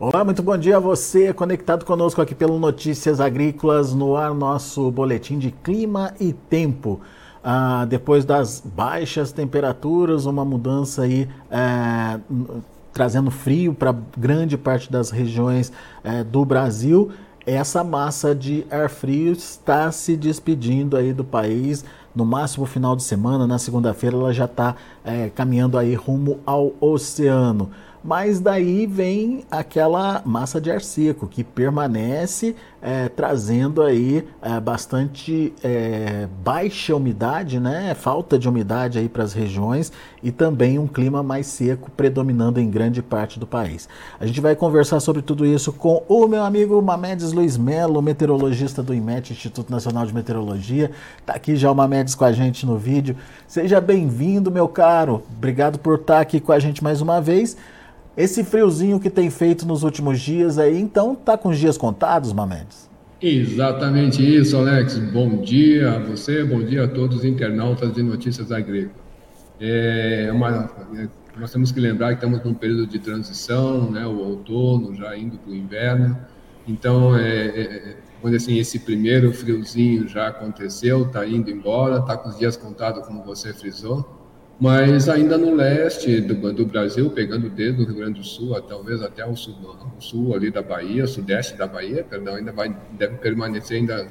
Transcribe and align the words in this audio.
Olá, 0.00 0.22
muito 0.24 0.44
bom 0.44 0.56
dia 0.56 0.76
a 0.76 0.80
você 0.80 1.32
conectado 1.32 1.84
conosco 1.84 2.22
aqui 2.22 2.32
pelo 2.32 2.56
Notícias 2.56 3.20
Agrícolas 3.20 3.92
no 3.92 4.16
ar 4.16 4.32
nosso 4.32 4.92
boletim 4.92 5.40
de 5.40 5.50
clima 5.50 6.14
e 6.20 6.32
tempo. 6.32 7.00
Ah, 7.42 7.84
depois 7.84 8.24
das 8.24 8.62
baixas 8.64 9.32
temperaturas, 9.32 10.24
uma 10.24 10.44
mudança 10.44 11.02
aí 11.02 11.28
é, 11.50 12.20
trazendo 12.92 13.28
frio 13.28 13.74
para 13.74 13.92
grande 14.16 14.56
parte 14.56 14.88
das 14.88 15.10
regiões 15.10 15.72
é, 16.04 16.22
do 16.22 16.44
Brasil. 16.44 17.10
Essa 17.44 17.82
massa 17.82 18.36
de 18.36 18.64
ar 18.70 18.88
frio 18.88 19.32
está 19.32 19.90
se 19.90 20.16
despedindo 20.16 20.96
aí 20.96 21.12
do 21.12 21.24
país. 21.24 21.84
No 22.14 22.24
máximo 22.24 22.66
final 22.66 22.94
de 22.94 23.02
semana, 23.02 23.48
na 23.48 23.58
segunda-feira, 23.58 24.16
ela 24.16 24.32
já 24.32 24.44
está 24.44 24.76
é, 25.04 25.28
caminhando 25.30 25.76
aí 25.76 25.96
rumo 25.96 26.38
ao 26.46 26.72
oceano 26.80 27.70
mas 28.02 28.40
daí 28.40 28.86
vem 28.86 29.44
aquela 29.50 30.22
massa 30.24 30.60
de 30.60 30.70
ar 30.70 30.80
seco 30.80 31.26
que 31.26 31.42
permanece 31.42 32.54
é, 32.80 33.08
trazendo 33.08 33.82
aí 33.82 34.24
é, 34.40 34.60
bastante 34.60 35.52
é, 35.62 36.28
baixa 36.42 36.94
umidade, 36.94 37.58
né? 37.58 37.94
falta 37.94 38.38
de 38.38 38.48
umidade 38.48 38.98
aí 38.98 39.08
para 39.08 39.24
as 39.24 39.32
regiões 39.32 39.92
e 40.22 40.30
também 40.30 40.78
um 40.78 40.86
clima 40.86 41.22
mais 41.22 41.46
seco 41.46 41.90
predominando 41.90 42.60
em 42.60 42.70
grande 42.70 43.02
parte 43.02 43.38
do 43.38 43.46
país. 43.46 43.88
A 44.20 44.26
gente 44.26 44.40
vai 44.40 44.54
conversar 44.54 45.00
sobre 45.00 45.22
tudo 45.22 45.44
isso 45.44 45.72
com 45.72 46.02
o 46.08 46.28
meu 46.28 46.44
amigo 46.44 46.80
Mamedes 46.80 47.32
Luiz 47.32 47.56
Melo, 47.56 48.00
meteorologista 48.00 48.82
do 48.82 48.94
IMET, 48.94 49.32
Instituto 49.32 49.70
Nacional 49.70 50.06
de 50.06 50.14
Meteorologia. 50.14 50.90
Está 51.18 51.34
aqui 51.34 51.56
já 51.56 51.70
o 51.70 51.74
Mamedes 51.74 52.14
com 52.14 52.24
a 52.24 52.32
gente 52.32 52.64
no 52.64 52.78
vídeo. 52.78 53.16
Seja 53.46 53.80
bem-vindo, 53.80 54.50
meu 54.50 54.68
caro. 54.68 55.22
Obrigado 55.36 55.78
por 55.78 55.96
estar 55.96 56.20
aqui 56.20 56.38
com 56.38 56.52
a 56.52 56.58
gente 56.58 56.82
mais 56.82 57.00
uma 57.00 57.20
vez. 57.20 57.56
Esse 58.18 58.42
friozinho 58.42 58.98
que 58.98 59.08
tem 59.08 59.30
feito 59.30 59.64
nos 59.64 59.84
últimos 59.84 60.18
dias 60.18 60.58
aí, 60.58 60.76
então 60.76 61.14
tá 61.14 61.38
com 61.38 61.50
os 61.50 61.56
dias 61.56 61.78
contados, 61.78 62.32
Mamedes? 62.32 62.90
Exatamente 63.22 64.20
isso, 64.20 64.56
Alex. 64.56 64.98
Bom 64.98 65.40
dia 65.40 65.92
a 65.92 65.98
você, 66.00 66.42
bom 66.42 66.60
dia 66.60 66.82
a 66.82 66.88
todos 66.88 67.18
os 67.18 67.24
internautas 67.24 67.94
de 67.94 68.02
Notícias 68.02 68.50
Agrícolas. 68.50 69.00
É 69.60 70.30
uma, 70.32 70.68
é, 70.96 71.08
nós 71.38 71.52
temos 71.52 71.70
que 71.70 71.78
lembrar 71.78 72.08
que 72.08 72.14
estamos 72.14 72.42
num 72.42 72.54
período 72.54 72.88
de 72.88 72.98
transição, 72.98 73.88
né, 73.88 74.04
o 74.04 74.18
outono 74.18 74.92
já 74.96 75.16
indo 75.16 75.38
para 75.38 75.52
o 75.52 75.54
inverno. 75.54 76.18
Então, 76.66 77.16
é, 77.16 77.46
é, 77.46 77.96
é 78.24 78.34
assim, 78.34 78.58
esse 78.58 78.80
primeiro 78.80 79.32
friozinho 79.32 80.08
já 80.08 80.26
aconteceu, 80.26 81.02
está 81.02 81.24
indo 81.24 81.48
embora, 81.48 81.98
está 81.98 82.16
com 82.16 82.30
os 82.30 82.36
dias 82.36 82.56
contados, 82.56 83.06
como 83.06 83.22
você 83.22 83.52
frisou 83.52 84.17
mas 84.60 85.08
ainda 85.08 85.38
no 85.38 85.54
leste 85.54 86.20
do, 86.20 86.52
do, 86.52 86.66
Brasil, 86.66 87.08
pegando 87.10 87.48
desde 87.48 87.80
o 87.80 87.86
Rio 87.86 87.96
Grande 87.96 88.18
do 88.18 88.26
Sul, 88.26 88.60
talvez 88.62 89.00
até 89.00 89.24
o 89.24 89.36
sul, 89.36 89.54
o 89.96 90.00
sul 90.00 90.34
ali 90.34 90.50
da 90.50 90.60
Bahia, 90.60 91.06
sudeste 91.06 91.56
da 91.56 91.66
Bahia, 91.66 92.02
perdão, 92.02 92.34
ainda 92.34 92.50
vai, 92.50 92.76
deve 92.98 93.18
permanecer 93.18 93.76
ainda 93.76 94.08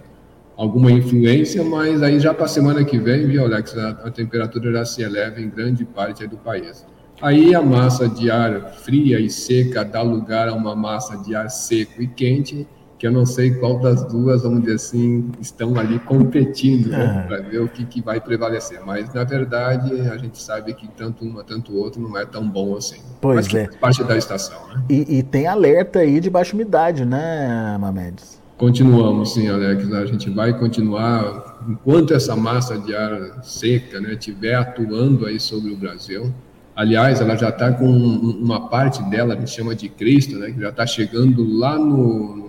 alguma 0.55 0.89
influência, 0.89 1.63
mas 1.63 2.01
aí 2.01 2.19
já 2.19 2.33
para 2.33 2.45
a 2.45 2.47
semana 2.47 2.85
que 2.85 2.97
vem, 2.97 3.27
viu, 3.27 3.43
Alex, 3.43 3.77
a, 3.77 3.89
a, 3.89 4.11
temperatura 4.11 4.71
já 4.71 4.85
se 4.85 5.03
eleva 5.03 5.39
em 5.41 5.49
grande 5.49 5.83
parte 5.83 6.25
do 6.25 6.37
país. 6.37 6.85
Aí 7.21 7.53
a 7.53 7.61
massa 7.61 8.07
de 8.07 8.31
ar 8.31 8.73
fria 8.73 9.19
e 9.19 9.29
seca 9.29 9.83
dá 9.83 10.01
lugar 10.01 10.47
a 10.47 10.53
uma 10.53 10.75
massa 10.75 11.17
de 11.17 11.35
ar 11.35 11.49
seco 11.49 12.01
e 12.01 12.07
quente, 12.07 12.67
que 12.97 13.05
eu 13.05 13.11
não 13.11 13.25
sei 13.25 13.51
qual 13.51 13.79
das 13.79 14.03
duas, 14.05 14.41
vamos 14.41 14.61
dizer 14.61 14.75
assim, 14.75 15.29
estão 15.39 15.77
ali 15.77 15.99
competindo 15.99 16.89
né, 16.89 17.25
para 17.27 17.41
ver 17.41 17.59
o 17.59 17.69
que, 17.69 17.85
que 17.85 18.01
vai 18.01 18.19
prevalecer. 18.19 18.79
Mas, 18.83 19.13
na 19.13 19.23
verdade, 19.23 20.01
a 20.01 20.17
gente 20.17 20.41
sabe 20.41 20.73
que 20.73 20.87
tanto 20.87 21.23
uma, 21.23 21.43
tanto 21.43 21.75
outra 21.75 22.01
não 22.01 22.17
é 22.17 22.25
tão 22.25 22.47
bom 22.49 22.75
assim. 22.75 22.99
Pois 23.21 23.47
Mas 23.47 23.55
é. 23.55 23.67
parte 23.79 24.03
da 24.03 24.17
estação, 24.17 24.59
né? 24.69 24.83
E, 24.89 25.19
e, 25.19 25.23
tem 25.23 25.45
alerta 25.45 25.99
aí 25.99 26.19
de 26.19 26.29
baixa 26.29 26.55
umidade, 26.55 27.05
né, 27.05 27.77
Mamedes? 27.79 28.41
Continuamos, 28.57 29.33
sim, 29.33 29.47
Alex. 29.47 29.93
A 29.93 30.05
gente 30.07 30.31
vai 30.31 30.57
continuar, 30.57 31.59
enquanto 31.69 32.15
essa 32.15 32.35
massa 32.35 32.79
de 32.79 32.95
ar 32.95 33.43
seca 33.43 34.01
né, 34.01 34.13
estiver 34.13 34.55
atuando 34.55 35.27
aí 35.27 35.39
sobre 35.39 35.71
o 35.71 35.77
Brasil, 35.77 36.33
Aliás, 36.75 37.19
ela 37.19 37.35
já 37.35 37.49
está 37.49 37.71
com 37.71 37.87
uma 37.87 38.69
parte 38.69 39.01
dela, 39.09 39.33
a 39.33 39.37
gente 39.39 39.49
chama 39.49 39.73
de 39.73 39.89
Cristo, 39.89 40.37
né, 40.37 40.51
que 40.51 40.61
já 40.61 40.69
está 40.69 40.85
chegando 40.85 41.43
lá 41.57 41.75
no, 41.75 42.46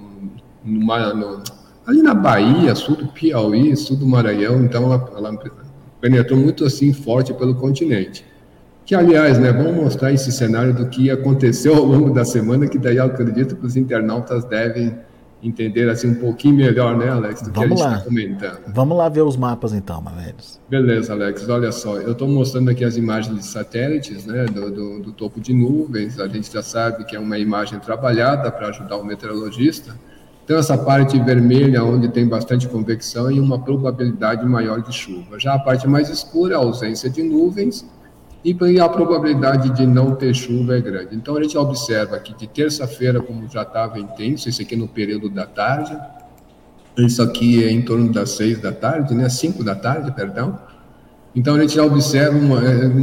no, 0.68 1.14
no, 1.14 1.42
ali 1.86 2.02
na 2.02 2.14
Bahia, 2.14 2.74
sul 2.74 2.96
do 2.96 3.08
Piauí, 3.08 3.76
sul 3.76 3.96
do 3.96 4.06
Maranhão, 4.06 4.62
então 4.62 4.84
ela, 4.84 5.10
ela 5.16 5.38
penetrou 6.00 6.38
muito 6.38 6.64
assim 6.64 6.92
forte 6.92 7.32
pelo 7.32 7.54
continente. 7.54 8.24
Que, 8.84 8.94
aliás, 8.94 9.38
né, 9.38 9.52
vamos 9.52 9.74
mostrar 9.74 10.12
esse 10.12 10.32
cenário 10.32 10.72
do 10.72 10.88
que 10.88 11.10
aconteceu 11.10 11.74
ao 11.74 11.84
longo 11.84 12.10
da 12.10 12.24
semana, 12.24 12.66
que 12.66 12.78
daí 12.78 12.96
eu 12.96 13.04
acredito 13.04 13.54
que 13.56 13.66
os 13.66 13.76
internautas 13.76 14.44
devem 14.44 14.96
entender 15.42 15.88
assim 15.88 16.08
um 16.08 16.14
pouquinho 16.14 16.56
melhor, 16.56 16.96
né, 16.96 17.08
Alex, 17.08 17.42
do 17.42 17.52
Vamos 17.52 17.80
que 17.80 17.86
a 17.86 17.90
gente 17.90 17.98
está 17.98 18.08
comentando. 18.08 18.60
Vamos 18.74 18.96
lá 18.96 19.08
ver 19.08 19.22
os 19.22 19.36
mapas 19.36 19.72
então, 19.72 20.00
Mavedes. 20.00 20.60
Beleza, 20.68 21.12
Alex, 21.12 21.48
olha 21.48 21.70
só, 21.70 21.96
eu 21.98 22.12
estou 22.12 22.26
mostrando 22.26 22.70
aqui 22.70 22.84
as 22.84 22.96
imagens 22.96 23.36
de 23.36 23.46
satélites, 23.46 24.26
né, 24.26 24.46
do, 24.46 24.70
do, 24.70 25.00
do, 25.00 25.12
topo 25.12 25.40
de 25.40 25.52
nuvens, 25.52 26.18
a 26.18 26.26
gente 26.26 26.52
já 26.52 26.62
sabe 26.62 27.04
que 27.04 27.14
é 27.14 27.20
uma 27.20 27.38
imagem 27.38 27.78
trabalhada 27.78 28.50
para 28.50 28.68
ajudar 28.68 28.96
o 28.96 29.04
meteorologista, 29.04 29.94
então, 30.48 30.56
essa 30.56 30.78
parte 30.78 31.20
vermelha, 31.20 31.84
onde 31.84 32.08
tem 32.08 32.26
bastante 32.26 32.66
convecção 32.66 33.30
e 33.30 33.38
uma 33.38 33.58
probabilidade 33.58 34.46
maior 34.46 34.80
de 34.80 34.90
chuva. 34.90 35.38
Já 35.38 35.52
a 35.52 35.58
parte 35.58 35.86
mais 35.86 36.08
escura, 36.08 36.56
a 36.56 36.58
ausência 36.58 37.10
de 37.10 37.22
nuvens, 37.22 37.84
e 38.42 38.80
a 38.80 38.88
probabilidade 38.88 39.68
de 39.68 39.86
não 39.86 40.14
ter 40.14 40.32
chuva 40.34 40.78
é 40.78 40.80
grande. 40.80 41.14
Então, 41.14 41.36
a 41.36 41.42
gente 41.42 41.58
observa 41.58 42.18
que 42.18 42.34
de 42.34 42.46
terça-feira, 42.46 43.20
como 43.20 43.46
já 43.46 43.60
estava 43.60 43.98
intenso, 43.98 44.48
isso 44.48 44.62
aqui 44.62 44.74
no 44.74 44.88
período 44.88 45.28
da 45.28 45.44
tarde, 45.44 45.94
isso 46.96 47.20
aqui 47.20 47.62
é 47.62 47.70
em 47.70 47.82
torno 47.82 48.10
das 48.10 48.30
seis 48.30 48.58
da 48.58 48.72
tarde, 48.72 49.14
né? 49.14 49.28
Cinco 49.28 49.62
da 49.62 49.74
tarde, 49.74 50.10
perdão. 50.12 50.58
Então, 51.36 51.56
a 51.56 51.60
gente 51.60 51.74
já 51.74 51.84
observa 51.84 52.38
uma, 52.38 52.60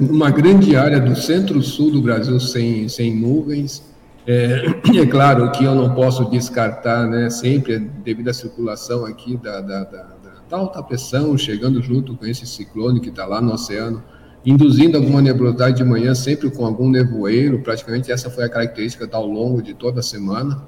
uma 0.10 0.32
grande 0.32 0.76
área 0.76 1.00
do 1.00 1.16
centro-sul 1.16 1.92
do 1.92 2.02
Brasil 2.02 2.40
sem, 2.40 2.90
sem 2.90 3.16
nuvens, 3.16 3.84
é, 4.28 4.66
é, 4.98 5.06
claro 5.06 5.52
que 5.52 5.64
eu 5.64 5.76
não 5.76 5.94
posso 5.94 6.26
descartar, 6.30 7.08
né, 7.08 7.30
sempre 7.30 7.80
devido 7.80 8.30
à 8.30 8.34
circulação 8.34 9.06
aqui 9.06 9.38
da, 9.38 9.62
da, 9.62 9.84
da, 9.84 10.04
da 10.50 10.58
alta 10.58 10.82
pressão 10.82 11.38
chegando 11.38 11.82
junto 11.82 12.16
com 12.16 12.26
esse 12.26 12.46
ciclone 12.46 13.00
que 13.00 13.10
está 13.10 13.26
lá 13.26 13.42
no 13.42 13.54
oceano, 13.54 14.04
induzindo 14.46 14.98
alguma 14.98 15.22
nebulosidade 15.22 15.78
de 15.78 15.84
manhã, 15.84 16.14
sempre 16.14 16.52
com 16.52 16.66
algum 16.66 16.90
nevoeiro, 16.90 17.62
praticamente 17.62 18.12
essa 18.12 18.30
foi 18.30 18.46
a 18.46 18.50
característica 18.50 19.08
ao 19.12 19.26
longo 19.26 19.62
de 19.62 19.74
toda 19.74 20.00
a 20.00 20.04
semana. 20.04 20.64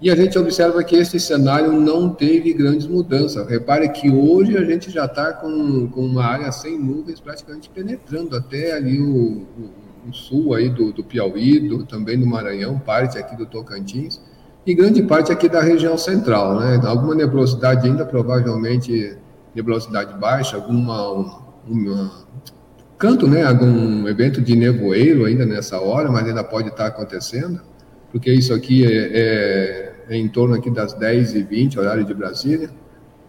E 0.00 0.10
a 0.10 0.16
gente 0.16 0.38
observa 0.38 0.82
que 0.84 0.94
esse 0.94 1.18
cenário 1.18 1.72
não 1.72 2.10
teve 2.10 2.52
grandes 2.54 2.86
mudanças. 2.86 3.48
Repare 3.48 3.88
que 3.88 4.08
hoje 4.08 4.56
a 4.56 4.64
gente 4.64 4.90
já 4.90 5.06
está 5.06 5.32
com, 5.32 5.88
com 5.88 6.02
uma 6.02 6.24
área 6.24 6.52
sem 6.52 6.78
nuvens 6.78 7.20
praticamente 7.20 7.68
penetrando 7.68 8.36
até 8.36 8.72
ali 8.72 9.00
o, 9.00 9.42
o 9.58 9.87
sul 10.12 10.54
aí 10.54 10.68
do, 10.68 10.92
do 10.92 11.04
Piauí, 11.04 11.60
do, 11.60 11.84
também 11.84 12.18
do 12.18 12.26
Maranhão, 12.26 12.78
parte 12.78 13.18
aqui 13.18 13.36
do 13.36 13.46
Tocantins, 13.46 14.20
e 14.66 14.74
grande 14.74 15.02
parte 15.02 15.32
aqui 15.32 15.48
da 15.48 15.62
região 15.62 15.96
central, 15.96 16.60
né? 16.60 16.80
Alguma 16.84 17.14
nebulosidade 17.14 17.86
ainda, 17.86 18.04
provavelmente 18.04 19.16
nebulosidade 19.54 20.18
baixa, 20.18 20.56
alguma 20.56 21.46
uma, 21.66 22.12
canto, 22.98 23.26
né? 23.26 23.44
Algum 23.44 24.06
evento 24.08 24.40
de 24.40 24.54
nevoeiro 24.56 25.24
ainda 25.24 25.46
nessa 25.46 25.80
hora, 25.80 26.10
mas 26.10 26.26
ainda 26.26 26.44
pode 26.44 26.68
estar 26.68 26.86
acontecendo, 26.86 27.60
porque 28.10 28.30
isso 28.32 28.52
aqui 28.52 28.84
é, 28.84 29.10
é, 29.14 29.94
é 30.10 30.16
em 30.16 30.28
torno 30.28 30.54
aqui 30.54 30.70
das 30.70 30.94
10h20, 30.94 31.78
horário 31.78 32.04
de 32.04 32.12
Brasília. 32.12 32.70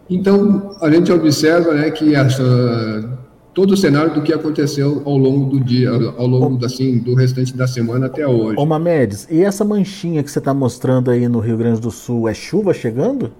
Então, 0.08 0.76
a 0.80 0.90
gente 0.90 1.12
observa 1.12 1.72
né, 1.72 1.90
que 1.90 2.16
essa, 2.16 3.18
todo 3.60 3.72
o 3.72 3.76
cenário 3.76 4.14
do 4.14 4.22
que 4.22 4.32
aconteceu 4.32 5.02
ao 5.04 5.18
longo 5.18 5.50
do 5.50 5.62
dia, 5.62 5.90
ao 5.90 6.26
longo 6.26 6.64
assim, 6.64 6.96
do 6.96 7.14
restante 7.14 7.54
da 7.54 7.66
semana 7.66 8.06
até 8.06 8.26
hoje. 8.26 8.58
Ô 8.58 8.64
Mamedes, 8.64 9.28
e 9.30 9.44
essa 9.44 9.66
manchinha 9.66 10.22
que 10.22 10.30
você 10.30 10.38
está 10.38 10.54
mostrando 10.54 11.10
aí 11.10 11.28
no 11.28 11.40
Rio 11.40 11.58
Grande 11.58 11.78
do 11.78 11.90
Sul, 11.90 12.26
é 12.26 12.32
chuva 12.32 12.72
chegando? 12.72 13.30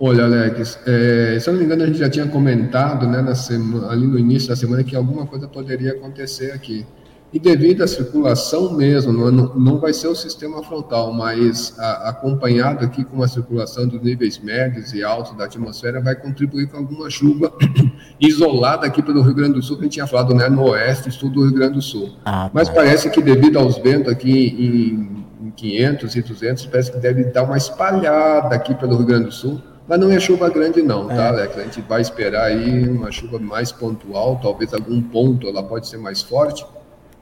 Olha, 0.00 0.24
Alex, 0.24 0.80
é, 0.84 1.38
se 1.38 1.48
eu 1.48 1.52
não 1.52 1.60
me 1.60 1.66
engano, 1.66 1.84
a 1.84 1.86
gente 1.86 2.00
já 2.00 2.10
tinha 2.10 2.26
comentado 2.26 3.06
né, 3.06 3.22
na 3.22 3.36
semana, 3.36 3.86
ali 3.92 4.04
no 4.04 4.18
início 4.18 4.48
da 4.48 4.56
semana 4.56 4.82
que 4.82 4.96
alguma 4.96 5.26
coisa 5.26 5.46
poderia 5.46 5.92
acontecer 5.92 6.50
aqui. 6.50 6.84
E 7.32 7.38
devido 7.38 7.82
à 7.82 7.86
circulação 7.86 8.74
mesmo, 8.74 9.10
não, 9.10 9.54
não 9.54 9.78
vai 9.78 9.94
ser 9.94 10.08
o 10.08 10.14
sistema 10.14 10.62
frontal, 10.62 11.14
mas 11.14 11.74
a, 11.78 12.10
acompanhado 12.10 12.84
aqui 12.84 13.04
com 13.04 13.22
a 13.22 13.28
circulação 13.28 13.88
dos 13.88 14.02
níveis 14.02 14.38
médios 14.38 14.92
e 14.92 15.02
altos 15.02 15.34
da 15.36 15.46
atmosfera, 15.46 15.98
vai 16.00 16.14
contribuir 16.14 16.68
com 16.68 16.76
alguma 16.76 17.08
chuva 17.08 17.50
isolada 18.20 18.86
aqui 18.86 19.02
pelo 19.02 19.22
Rio 19.22 19.34
Grande 19.34 19.54
do 19.54 19.62
Sul, 19.62 19.76
que 19.76 19.82
a 19.82 19.84
gente 19.84 19.94
tinha 19.94 20.06
falado, 20.06 20.34
né, 20.34 20.48
no 20.50 20.68
oeste 20.70 21.08
e 21.08 21.12
sul 21.12 21.30
do 21.30 21.42
Rio 21.42 21.54
Grande 21.54 21.74
do 21.74 21.82
Sul. 21.82 22.10
Ah, 22.22 22.44
tá. 22.44 22.50
Mas 22.52 22.68
parece 22.68 23.08
que 23.08 23.22
devido 23.22 23.58
aos 23.58 23.78
ventos 23.78 24.12
aqui 24.12 25.24
em, 25.40 25.46
em 25.46 25.50
500 25.52 26.14
e 26.14 26.22
200, 26.22 26.66
parece 26.66 26.92
que 26.92 26.98
deve 26.98 27.24
dar 27.24 27.44
uma 27.44 27.56
espalhada 27.56 28.54
aqui 28.54 28.74
pelo 28.74 28.96
Rio 28.96 29.06
Grande 29.06 29.24
do 29.26 29.32
Sul. 29.32 29.58
Mas 29.88 29.98
não 29.98 30.10
é 30.12 30.20
chuva 30.20 30.48
grande 30.48 30.80
não, 30.80 31.08
tá, 31.08 31.14
é. 31.14 31.28
Alex? 31.28 31.58
A 31.58 31.62
gente 31.62 31.80
vai 31.82 32.00
esperar 32.00 32.44
aí 32.44 32.88
uma 32.88 33.10
chuva 33.10 33.38
mais 33.38 33.72
pontual, 33.72 34.38
talvez 34.40 34.72
algum 34.72 35.02
ponto 35.02 35.48
ela 35.48 35.62
pode 35.62 35.88
ser 35.88 35.96
mais 35.96 36.22
forte, 36.22 36.64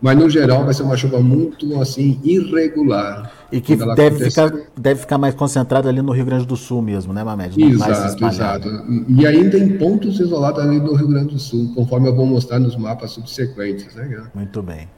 mas 0.01 0.17
no 0.17 0.29
geral 0.29 0.65
vai 0.65 0.73
ser 0.73 0.83
uma 0.83 0.97
chuva 0.97 1.21
muito 1.21 1.81
assim 1.81 2.19
irregular. 2.25 3.33
E 3.53 3.61
que 3.61 3.77
deve 3.77 4.31
ficar, 4.31 4.53
deve 4.77 5.01
ficar 5.01 5.19
mais 5.19 5.35
concentrada 5.35 5.89
ali 5.89 6.01
no 6.01 6.13
Rio 6.13 6.25
Grande 6.25 6.47
do 6.47 6.57
Sul 6.57 6.81
mesmo, 6.81 7.13
né, 7.13 7.23
Mamed? 7.23 7.63
Exato, 7.63 8.25
exato. 8.25 8.69
E 9.09 9.27
ainda 9.27 9.59
em 9.59 9.77
pontos 9.77 10.19
isolados 10.21 10.63
ali 10.63 10.81
do 10.81 10.95
Rio 10.95 11.09
Grande 11.09 11.35
do 11.35 11.39
Sul, 11.39 11.73
conforme 11.75 12.09
eu 12.09 12.15
vou 12.15 12.27
mostrar 12.27 12.59
nos 12.59 12.77
mapas 12.77 13.11
subsequentes. 13.11 13.95
Né? 13.95 14.23
Muito 14.35 14.63
bem. 14.63 14.89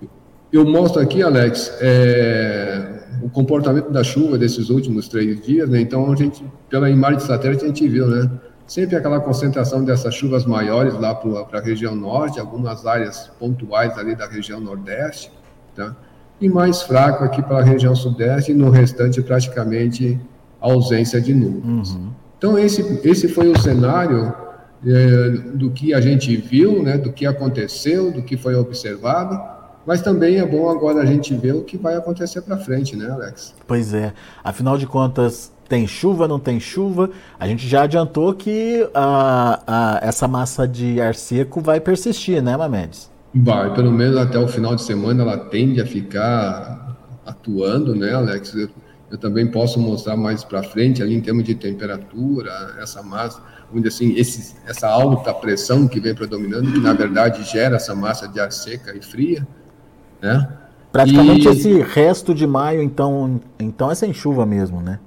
Eu 0.52 0.66
mostro 0.66 1.00
aqui, 1.00 1.22
Alex, 1.22 1.72
é, 1.81 3.05
o 3.22 3.31
comportamento 3.31 3.90
da 3.90 4.05
chuva 4.05 4.37
desses 4.37 4.69
últimos 4.69 5.08
três 5.08 5.40
dias, 5.40 5.66
né? 5.66 5.81
Então, 5.81 6.12
a 6.12 6.14
gente, 6.14 6.44
pela 6.69 6.90
imagem 6.90 7.16
de 7.16 7.22
satélite, 7.22 7.64
a 7.64 7.69
gente 7.69 7.88
viu, 7.88 8.06
né? 8.06 8.31
Sempre 8.67 8.97
aquela 8.97 9.20
concentração 9.20 9.85
dessas 9.85 10.14
chuvas 10.14 10.47
maiores 10.47 10.94
lá 10.94 11.14
para 11.14 11.59
a 11.59 11.62
região 11.62 11.94
norte, 11.94 12.41
algumas 12.41 12.87
áreas 12.87 13.31
pontuais 13.38 13.99
ali 13.99 14.14
da 14.14 14.26
região 14.26 14.61
nordeste, 14.61 15.32
tá? 15.75 15.94
E 16.41 16.49
mais 16.49 16.82
fraco 16.82 17.25
aqui 17.25 17.43
para 17.43 17.59
a 17.59 17.62
região 17.62 17.94
sudeste 17.94 18.53
e 18.53 18.55
no 18.55 18.70
restante 18.70 19.20
praticamente 19.23 20.19
ausência 20.61 21.20
de 21.20 21.35
nuvens. 21.35 21.93
Uhum. 21.93 22.11
Então 22.38 22.59
esse 22.59 23.00
esse 23.05 23.29
foi 23.29 23.49
o 23.49 23.59
cenário 23.59 24.35
é, 24.85 25.29
do 25.55 25.70
que 25.70 25.94
a 25.94 26.00
gente 26.00 26.35
viu, 26.37 26.82
né? 26.82 26.99
Do 26.99 27.12
que 27.12 27.26
aconteceu, 27.26 28.11
do 28.11 28.23
que 28.23 28.37
foi 28.37 28.55
observado. 28.55 29.41
Mas 29.85 30.00
também 30.00 30.38
é 30.38 30.47
bom 30.47 30.70
agora 30.70 31.00
a 31.00 31.06
gente 31.06 31.35
ver 31.35 31.55
o 31.55 31.62
que 31.62 31.76
vai 31.76 31.97
acontecer 31.97 32.41
para 32.43 32.56
frente, 32.56 32.97
né, 32.97 33.11
Alex? 33.11 33.55
Pois 33.67 33.93
é. 33.93 34.12
Afinal 34.43 34.79
de 34.79 34.87
contas, 34.87 35.53
tem 35.72 35.86
chuva, 35.86 36.28
não 36.28 36.38
tem 36.38 36.60
chuva. 36.60 37.08
A 37.40 37.48
gente 37.48 37.66
já 37.66 37.84
adiantou 37.84 38.34
que 38.34 38.86
a, 38.92 39.62
a, 39.66 40.06
essa 40.06 40.28
massa 40.28 40.69
de 40.69 41.00
ar 41.00 41.14
seco 41.14 41.62
vai 41.62 41.80
persistir, 41.80 42.42
né, 42.42 42.54
Mamedes? 42.58 43.10
Vai, 43.34 43.72
pelo 43.72 43.90
menos 43.90 44.19
até 44.19 44.38
o 44.38 44.46
final 44.46 44.76
de 44.76 44.82
semana 44.82 45.22
ela 45.22 45.38
tende 45.38 45.80
a 45.80 45.86
ficar 45.86 46.94
atuando, 47.24 47.94
né, 47.94 48.12
Alex? 48.12 48.54
Eu, 48.54 48.69
eu 49.12 49.16
também 49.16 49.50
posso 49.50 49.80
mostrar 49.80 50.14
mais 50.14 50.44
para 50.44 50.62
frente 50.62 51.02
ali 51.02 51.14
em 51.14 51.22
termos 51.22 51.42
de 51.42 51.54
temperatura, 51.54 52.76
essa 52.78 53.02
massa, 53.02 53.40
onde 53.74 53.88
assim, 53.88 54.14
esse, 54.14 54.54
essa 54.66 54.90
alta 54.90 55.32
pressão 55.32 55.88
que 55.88 55.98
vem 55.98 56.14
predominando, 56.14 56.70
que 56.70 56.80
na 56.80 56.92
verdade 56.92 57.44
gera 57.44 57.76
essa 57.76 57.94
massa 57.94 58.28
de 58.28 58.38
ar 58.38 58.52
seca 58.52 58.94
e 58.94 59.00
fria, 59.00 59.48
né? 60.20 60.50
Praticamente 60.92 61.48
e... 61.48 61.50
esse 61.50 61.80
resto 61.80 62.34
de 62.34 62.46
maio, 62.46 62.82
então, 62.82 63.40
então 63.58 63.90
é 63.90 63.94
sem 63.94 64.12
chuva 64.12 64.44
mesmo, 64.44 64.82
né? 64.82 64.98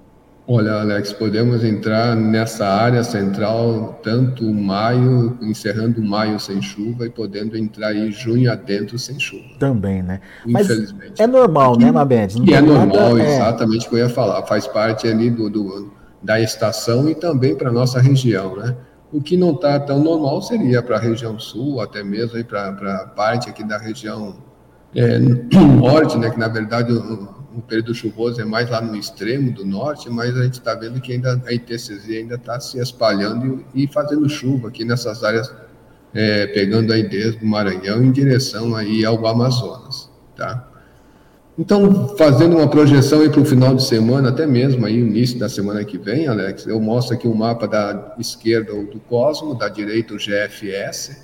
Olha, 0.47 0.74
Alex, 0.74 1.12
podemos 1.12 1.63
entrar 1.63 2.15
nessa 2.15 2.68
área 2.68 3.03
central 3.03 4.00
tanto 4.03 4.44
maio, 4.53 5.36
encerrando 5.42 6.03
maio 6.03 6.39
sem 6.39 6.62
chuva 6.62 7.07
e 7.07 7.09
podendo 7.09 7.57
entrar 7.57 7.95
em 7.95 8.12
junho 8.12 8.51
adentro 8.51 9.00
sem 9.00 9.19
chuva. 9.19 9.44
Também, 9.57 10.03
né? 10.03 10.21
Infelizmente. 10.45 11.13
Mas 11.18 11.19
é 11.19 11.25
normal, 11.25 11.80
né, 11.80 11.92
Mabed? 11.92 12.36
E 12.45 12.53
é 12.53 12.62
normal, 12.62 13.18
é... 13.18 13.36
exatamente 13.36 13.88
o 13.88 13.89
que 13.89 13.95
eu 13.95 14.00
ia 14.00 14.09
falar. 14.09 14.45
Faz 14.45 14.68
parte 14.68 15.07
ali 15.07 15.31
do, 15.31 15.50
do 15.50 15.92
da 16.21 16.39
estação 16.39 17.09
e 17.09 17.15
também 17.15 17.56
para 17.56 17.69
a 17.69 17.74
nossa 17.74 18.00
região, 18.00 18.56
né? 18.56 18.75
O 19.12 19.21
que 19.21 19.38
não 19.38 19.51
está 19.51 19.80
tão 19.80 20.00
normal 20.00 20.41
seria 20.44 20.81
para 20.81 20.98
a 20.98 21.00
região 21.00 21.39
sul, 21.39 21.81
até 21.81 22.03
mesmo 22.03 22.44
para 22.44 22.69
a 22.69 23.07
parte 23.07 23.50
aqui 23.50 23.63
da 23.63 23.77
região 23.77 24.36
é, 24.94 25.18
norte, 25.80 26.18
né? 26.18 26.30
Que 26.30 26.39
na 26.39 26.48
verdade 26.48 26.91
o, 27.56 27.60
o 27.60 27.62
período 27.62 27.94
chuvoso 27.94 28.42
é 28.42 28.46
mais 28.46 28.69
lá 28.69 28.81
no 28.81 28.96
extremo 28.96 29.52
do 29.52 29.66
norte, 29.66 30.10
mas 30.10 30.36
a 30.38 30.44
gente 30.44 30.60
está 30.60 30.74
vendo 30.75 31.00
que 31.00 31.13
ainda 31.13 31.42
a 31.46 31.54
ITCZ 31.54 32.10
ainda 32.10 32.36
está 32.36 32.60
se 32.60 32.80
espalhando 32.80 33.66
e, 33.74 33.84
e, 33.84 33.88
fazendo 33.88 34.28
chuva 34.28 34.69
aqui 34.69 34.84
nessas 34.84 35.24
áreas, 35.24 35.54
é, 36.13 36.48
pegando 36.48 36.94
aí 36.94 37.07
desde 37.07 37.44
o 37.44 37.48
Maranhão 37.48 38.04
em 38.04 38.12
direção 38.12 38.75
aí 38.75 39.04
ao 39.06 39.25
Amazonas, 39.25 40.10
tá? 40.36 40.72
Então, 41.57 42.18
fazendo 42.18 42.57
uma 42.57 42.68
projeção 42.68 43.22
aí 43.22 43.30
para 43.30 43.40
o 43.40 43.46
final 43.46 43.74
de 43.74 43.84
semana, 43.86 44.28
até 44.28 44.46
mesmo 44.46 44.86
aí 44.86 45.01
o 45.01 45.08
início 45.08 45.40
da 45.40 45.48
semana 45.48 45.86
que 45.86 45.98
vem, 45.98 46.28
Alex, 46.28 46.68
eu 46.68 46.81
mostro 46.81 47.16
aqui 47.16 47.30
um 47.30 47.34
mapa 47.34 47.66
da 47.66 48.13
esquerda 48.19 48.74
do 48.74 49.00
Cosmo, 49.00 49.56
da 49.56 49.69
direita 49.69 50.13
o 50.13 50.18
GFS, 50.18 51.16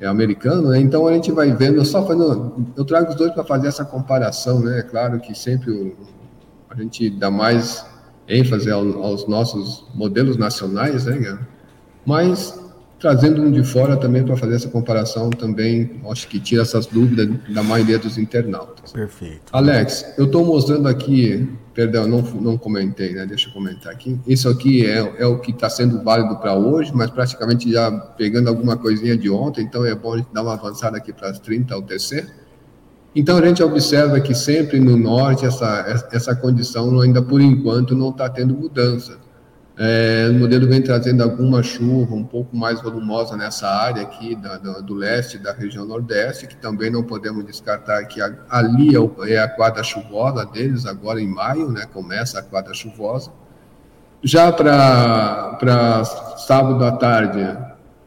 é 0.00 0.06
americano, 0.06 0.70
né? 0.70 0.80
então 0.80 1.06
a 1.06 1.12
gente 1.12 1.30
vai 1.30 1.52
vendo, 1.52 1.84
só 1.84 2.06
fazendo, 2.06 2.54
eu 2.76 2.84
trago 2.84 3.10
os 3.10 3.16
dois 3.16 3.32
para 3.32 3.44
fazer 3.44 3.68
essa 3.68 3.84
comparação, 3.84 4.60
né? 4.60 4.78
É 4.78 4.82
claro 4.82 5.20
que 5.20 5.34
sempre 5.34 5.70
o, 5.70 5.94
a 6.70 6.74
gente 6.74 7.10
dá 7.10 7.30
mais 7.30 7.84
ênfase 8.26 8.70
ao, 8.70 9.02
aos 9.02 9.28
nossos 9.28 9.84
modelos 9.94 10.38
nacionais, 10.38 11.04
né? 11.04 11.38
Mas 12.06 12.58
trazendo 13.00 13.42
um 13.42 13.50
de 13.50 13.64
fora 13.64 13.96
também 13.96 14.22
para 14.22 14.36
fazer 14.36 14.54
essa 14.56 14.68
comparação 14.68 15.30
também, 15.30 16.00
acho 16.10 16.28
que 16.28 16.38
tira 16.38 16.62
essas 16.62 16.86
dúvidas 16.86 17.28
da 17.48 17.62
maioria 17.62 17.98
dos 17.98 18.18
internautas. 18.18 18.92
Perfeito. 18.92 19.42
Alex, 19.52 20.14
eu 20.18 20.26
estou 20.26 20.44
mostrando 20.44 20.86
aqui, 20.86 21.48
perdão, 21.80 22.06
não, 22.06 22.20
não 22.20 22.58
comentei, 22.58 23.14
né? 23.14 23.24
Deixa 23.24 23.48
eu 23.48 23.54
comentar 23.54 23.90
aqui. 23.90 24.20
Isso 24.26 24.50
aqui 24.50 24.84
é, 24.84 24.98
é 25.22 25.26
o 25.26 25.38
que 25.38 25.50
está 25.50 25.70
sendo 25.70 26.02
válido 26.02 26.36
para 26.36 26.54
hoje, 26.54 26.92
mas 26.94 27.10
praticamente 27.10 27.72
já 27.72 27.90
pegando 27.90 28.48
alguma 28.48 28.76
coisinha 28.76 29.16
de 29.16 29.30
ontem, 29.30 29.62
então 29.62 29.86
é 29.86 29.94
bom 29.94 30.12
a 30.12 30.16
gente 30.18 30.28
dar 30.30 30.42
uma 30.42 30.52
avançada 30.52 30.98
aqui 30.98 31.10
para 31.10 31.30
as 31.30 31.38
30 31.38 31.78
UTC. 31.78 32.26
Então 33.16 33.38
a 33.38 33.46
gente 33.46 33.62
observa 33.62 34.20
que 34.20 34.34
sempre 34.34 34.78
no 34.78 34.94
norte 34.94 35.46
essa, 35.46 36.06
essa 36.12 36.36
condição 36.36 37.00
ainda 37.00 37.22
por 37.22 37.40
enquanto 37.40 37.94
não 37.94 38.10
está 38.10 38.28
tendo 38.28 38.54
mudança 38.54 39.16
é, 39.82 40.28
o 40.28 40.34
modelo 40.34 40.68
vem 40.68 40.82
trazendo 40.82 41.22
alguma 41.22 41.62
chuva 41.62 42.14
um 42.14 42.22
pouco 42.22 42.54
mais 42.54 42.82
volumosa 42.82 43.34
nessa 43.34 43.66
área 43.66 44.02
aqui 44.02 44.36
da, 44.36 44.58
do, 44.58 44.92
leste 44.92 45.38
da 45.38 45.54
região 45.54 45.86
nordeste, 45.86 46.46
que 46.46 46.54
também 46.54 46.90
não 46.90 47.02
podemos 47.02 47.46
descartar 47.46 48.04
que 48.04 48.20
a, 48.20 48.30
ali 48.50 48.90
é, 48.94 49.32
é 49.32 49.38
a 49.38 49.48
quadra 49.48 49.82
chuvosa 49.82 50.44
deles, 50.44 50.84
agora 50.84 51.18
em 51.18 51.26
maio, 51.26 51.70
né, 51.70 51.86
começa 51.90 52.38
a 52.38 52.42
quadra 52.42 52.74
chuvosa. 52.74 53.32
Já 54.22 54.52
para 54.52 56.04
sábado 56.36 56.84
à 56.84 56.92
tarde, 56.92 57.40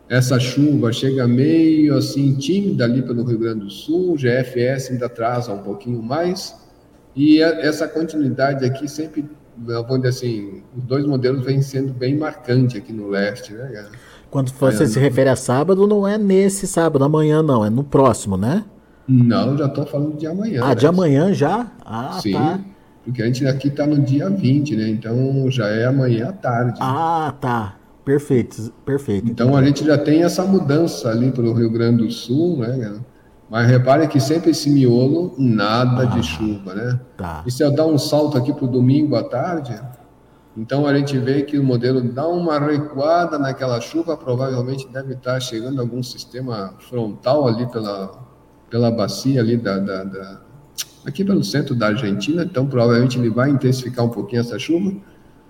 essa 0.07 0.39
chuva 0.39 0.93
chega 0.93 1.27
meio 1.27 1.97
assim 1.97 2.35
tímida 2.35 2.83
ali 2.83 3.01
pelo 3.01 3.23
Rio 3.23 3.39
Grande 3.39 3.61
do 3.61 3.71
Sul, 3.71 4.15
GFS 4.15 4.91
ainda 4.91 5.07
atrasa 5.07 5.51
um 5.51 5.63
pouquinho 5.63 6.03
mais, 6.03 6.55
e 7.15 7.41
essa 7.41 7.87
continuidade 7.87 8.63
aqui 8.63 8.87
sempre 8.87 9.27
vamos 9.57 9.97
dizer 9.97 10.09
assim, 10.09 10.63
os 10.77 10.83
dois 10.83 11.05
modelos 11.05 11.43
vêm 11.45 11.61
sendo 11.61 11.93
bem 11.93 12.17
marcantes 12.17 12.77
aqui 12.77 12.91
no 12.91 13.09
leste, 13.09 13.53
né? 13.53 13.85
Quando 14.29 14.49
você 14.49 14.83
é, 14.83 14.87
se 14.87 14.99
refere 14.99 15.29
a 15.29 15.35
sábado, 15.35 15.87
não 15.87 16.07
é 16.07 16.17
nesse 16.17 16.65
sábado, 16.65 17.03
amanhã 17.03 17.43
não, 17.43 17.63
é 17.63 17.69
no 17.69 17.83
próximo, 17.83 18.35
né? 18.35 18.65
Não, 19.07 19.57
já 19.57 19.65
estou 19.65 19.85
falando 19.85 20.17
de 20.17 20.25
amanhã. 20.25 20.61
Ah, 20.63 20.69
né? 20.69 20.75
de 20.75 20.87
amanhã 20.87 21.33
já? 21.33 21.71
Ah, 21.85 22.19
Sim, 22.21 22.33
tá. 22.33 22.59
porque 23.03 23.21
a 23.21 23.25
gente 23.25 23.45
aqui 23.45 23.67
está 23.67 23.85
no 23.85 24.01
dia 24.01 24.29
20, 24.29 24.75
né? 24.75 24.89
Então 24.89 25.51
já 25.51 25.67
é 25.67 25.85
amanhã 25.85 26.29
à 26.29 26.33
tarde. 26.33 26.79
Ah, 26.81 27.33
tá. 27.39 27.75
Perfeito, 28.05 28.73
perfeito. 28.85 29.29
Então 29.29 29.55
a 29.55 29.63
gente 29.63 29.85
já 29.85 29.97
tem 29.97 30.23
essa 30.23 30.43
mudança 30.43 31.09
ali 31.09 31.31
para 31.31 31.43
o 31.43 31.53
Rio 31.53 31.69
Grande 31.69 32.03
do 32.03 32.11
Sul, 32.11 32.57
né? 32.57 32.99
Mas 33.49 33.67
repare 33.67 34.07
que 34.07 34.19
sempre 34.19 34.51
esse 34.51 34.69
miolo, 34.69 35.35
nada 35.37 36.03
ah, 36.03 36.05
de 36.05 36.23
chuva, 36.23 36.73
né? 36.73 36.99
Tá. 37.17 37.43
E 37.45 37.51
se 37.51 37.63
eu 37.63 37.71
dar 37.71 37.85
um 37.85 37.97
salto 37.97 38.37
aqui 38.37 38.51
para 38.51 38.65
o 38.65 38.67
domingo 38.67 39.15
à 39.15 39.23
tarde, 39.23 39.79
então 40.55 40.85
a 40.85 40.95
gente 40.95 41.17
vê 41.17 41.41
que 41.41 41.57
o 41.57 41.63
modelo 41.63 42.01
dá 42.01 42.27
uma 42.27 42.59
recuada 42.59 43.37
naquela 43.37 43.81
chuva, 43.81 44.15
provavelmente 44.15 44.87
deve 44.87 45.13
estar 45.13 45.39
chegando 45.39 45.81
algum 45.81 46.01
sistema 46.01 46.75
frontal 46.79 47.47
ali 47.47 47.65
pela, 47.71 48.11
pela 48.69 48.91
bacia 48.91 49.41
ali 49.41 49.57
da, 49.57 49.77
da, 49.79 50.03
da 50.03 50.41
aqui 51.05 51.23
pelo 51.23 51.43
centro 51.43 51.75
da 51.75 51.87
Argentina, 51.87 52.43
então 52.43 52.65
provavelmente 52.65 53.19
ele 53.19 53.29
vai 53.29 53.49
intensificar 53.49 54.05
um 54.05 54.09
pouquinho 54.09 54.39
essa 54.39 54.57
chuva, 54.57 54.93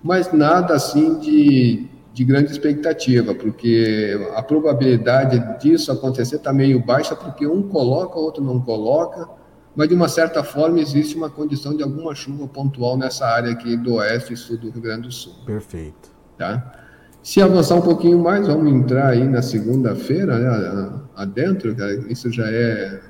mas 0.02 0.32
nada 0.34 0.74
assim 0.74 1.20
de, 1.20 1.88
de 2.14 2.24
grande 2.24 2.52
expectativa, 2.52 3.34
porque 3.34 4.16
a 4.36 4.44
probabilidade 4.44 5.60
disso 5.60 5.92
acontecer 5.92 6.36
está 6.36 6.54
meio 6.54 6.80
baixa, 6.80 7.16
porque 7.16 7.48
um 7.48 7.64
coloca, 7.64 8.20
o 8.20 8.22
outro 8.22 8.44
não 8.44 8.62
coloca, 8.62 9.28
mas 9.76 9.90
de 9.90 9.96
uma 9.96 10.08
certa 10.08 10.44
forma 10.44 10.80
existe 10.80 11.18
uma 11.18 11.30
condição 11.30 11.76
de 11.76 11.82
alguma 11.82 12.14
chuva 12.14 12.48
pontual 12.48 12.96
nessa 12.96 13.26
área 13.26 13.52
aqui 13.52 13.76
do 13.76 13.96
oeste 13.96 14.34
e 14.34 14.38
sul 14.38 14.58
do 14.58 14.70
Rio 14.70 14.82
Grande 14.82 15.08
do 15.08 15.12
Sul. 15.12 15.34
Perfeito. 15.44 16.12
Tá? 16.38 16.82
Se 17.24 17.42
avançar 17.42 17.76
um 17.76 17.82
pouquinho 17.82 18.20
mais, 18.20 18.46
vamos 18.46 18.72
entrar 18.72 19.08
aí 19.08 19.28
na 19.28 19.42
segunda-feira, 19.42 20.38
né, 20.38 21.00
adentro, 21.16 21.76
isso 22.10 22.32
já 22.32 22.46
é, 22.46 23.02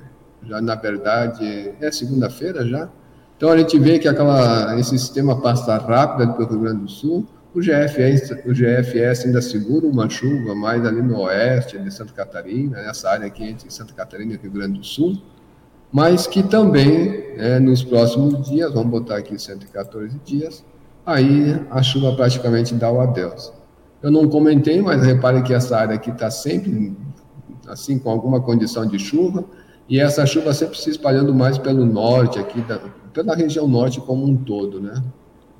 já 0.44 0.62
na 0.62 0.76
verdade, 0.76 1.74
é 1.78 1.90
segunda-feira 1.90 2.66
já. 2.66 2.88
Então 3.36 3.50
a 3.50 3.58
gente 3.58 3.78
vê 3.78 3.98
que 3.98 4.08
aquela, 4.08 4.78
esse 4.78 4.98
sistema 4.98 5.42
passa 5.42 5.76
rápido 5.76 6.32
pelo 6.34 6.48
Rio 6.48 6.60
Grande 6.60 6.82
do 6.84 6.88
Sul, 6.88 7.26
o 7.54 7.60
GFS, 7.60 8.32
o 8.44 8.52
GFS 8.52 9.26
ainda 9.26 9.40
segura 9.40 9.86
uma 9.86 10.10
chuva 10.10 10.56
mais 10.56 10.84
ali 10.84 11.00
no 11.00 11.20
oeste 11.20 11.78
de 11.78 11.88
Santa 11.92 12.12
Catarina, 12.12 12.82
nessa 12.82 13.08
área 13.08 13.26
aqui 13.26 13.44
entre 13.44 13.72
Santa 13.72 13.94
Catarina 13.94 14.34
e 14.34 14.36
Rio 14.36 14.50
Grande 14.50 14.80
do 14.80 14.84
Sul, 14.84 15.22
mas 15.92 16.26
que 16.26 16.42
também, 16.42 17.24
é, 17.36 17.60
nos 17.60 17.84
próximos 17.84 18.50
dias, 18.50 18.72
vamos 18.74 18.90
botar 18.90 19.18
aqui 19.18 19.40
114 19.40 20.18
dias, 20.24 20.64
aí 21.06 21.64
a 21.70 21.80
chuva 21.80 22.16
praticamente 22.16 22.74
dá 22.74 22.90
o 22.90 23.00
adeus. 23.00 23.52
Eu 24.02 24.10
não 24.10 24.28
comentei, 24.28 24.82
mas 24.82 25.06
repare 25.06 25.40
que 25.42 25.54
essa 25.54 25.78
área 25.78 25.94
aqui 25.94 26.10
está 26.10 26.32
sempre 26.32 26.92
assim, 27.68 27.98
com 27.98 28.10
alguma 28.10 28.40
condição 28.40 28.84
de 28.84 28.98
chuva, 28.98 29.44
e 29.88 30.00
essa 30.00 30.26
chuva 30.26 30.52
sempre 30.52 30.76
se 30.76 30.90
espalhando 30.90 31.32
mais 31.32 31.56
pelo 31.56 31.86
norte 31.86 32.38
aqui, 32.40 32.60
da, 32.62 32.80
pela 33.12 33.36
região 33.36 33.68
norte 33.68 34.00
como 34.00 34.26
um 34.26 34.36
todo, 34.36 34.80
né? 34.80 35.00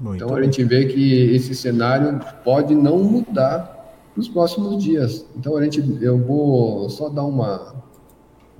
Muito 0.05 0.23
então 0.23 0.37
a 0.37 0.43
gente 0.43 0.63
vê 0.63 0.85
que 0.85 1.35
esse 1.35 1.55
cenário 1.55 2.21
pode 2.45 2.75
não 2.75 2.99
mudar 2.99 3.95
nos 4.15 4.29
próximos 4.29 4.85
dias. 4.85 5.25
Então 5.35 5.57
a 5.57 5.65
gente, 5.65 5.81
eu 6.03 6.19
vou 6.19 6.91
só 6.91 7.09
dar 7.09 7.25
uma 7.25 7.75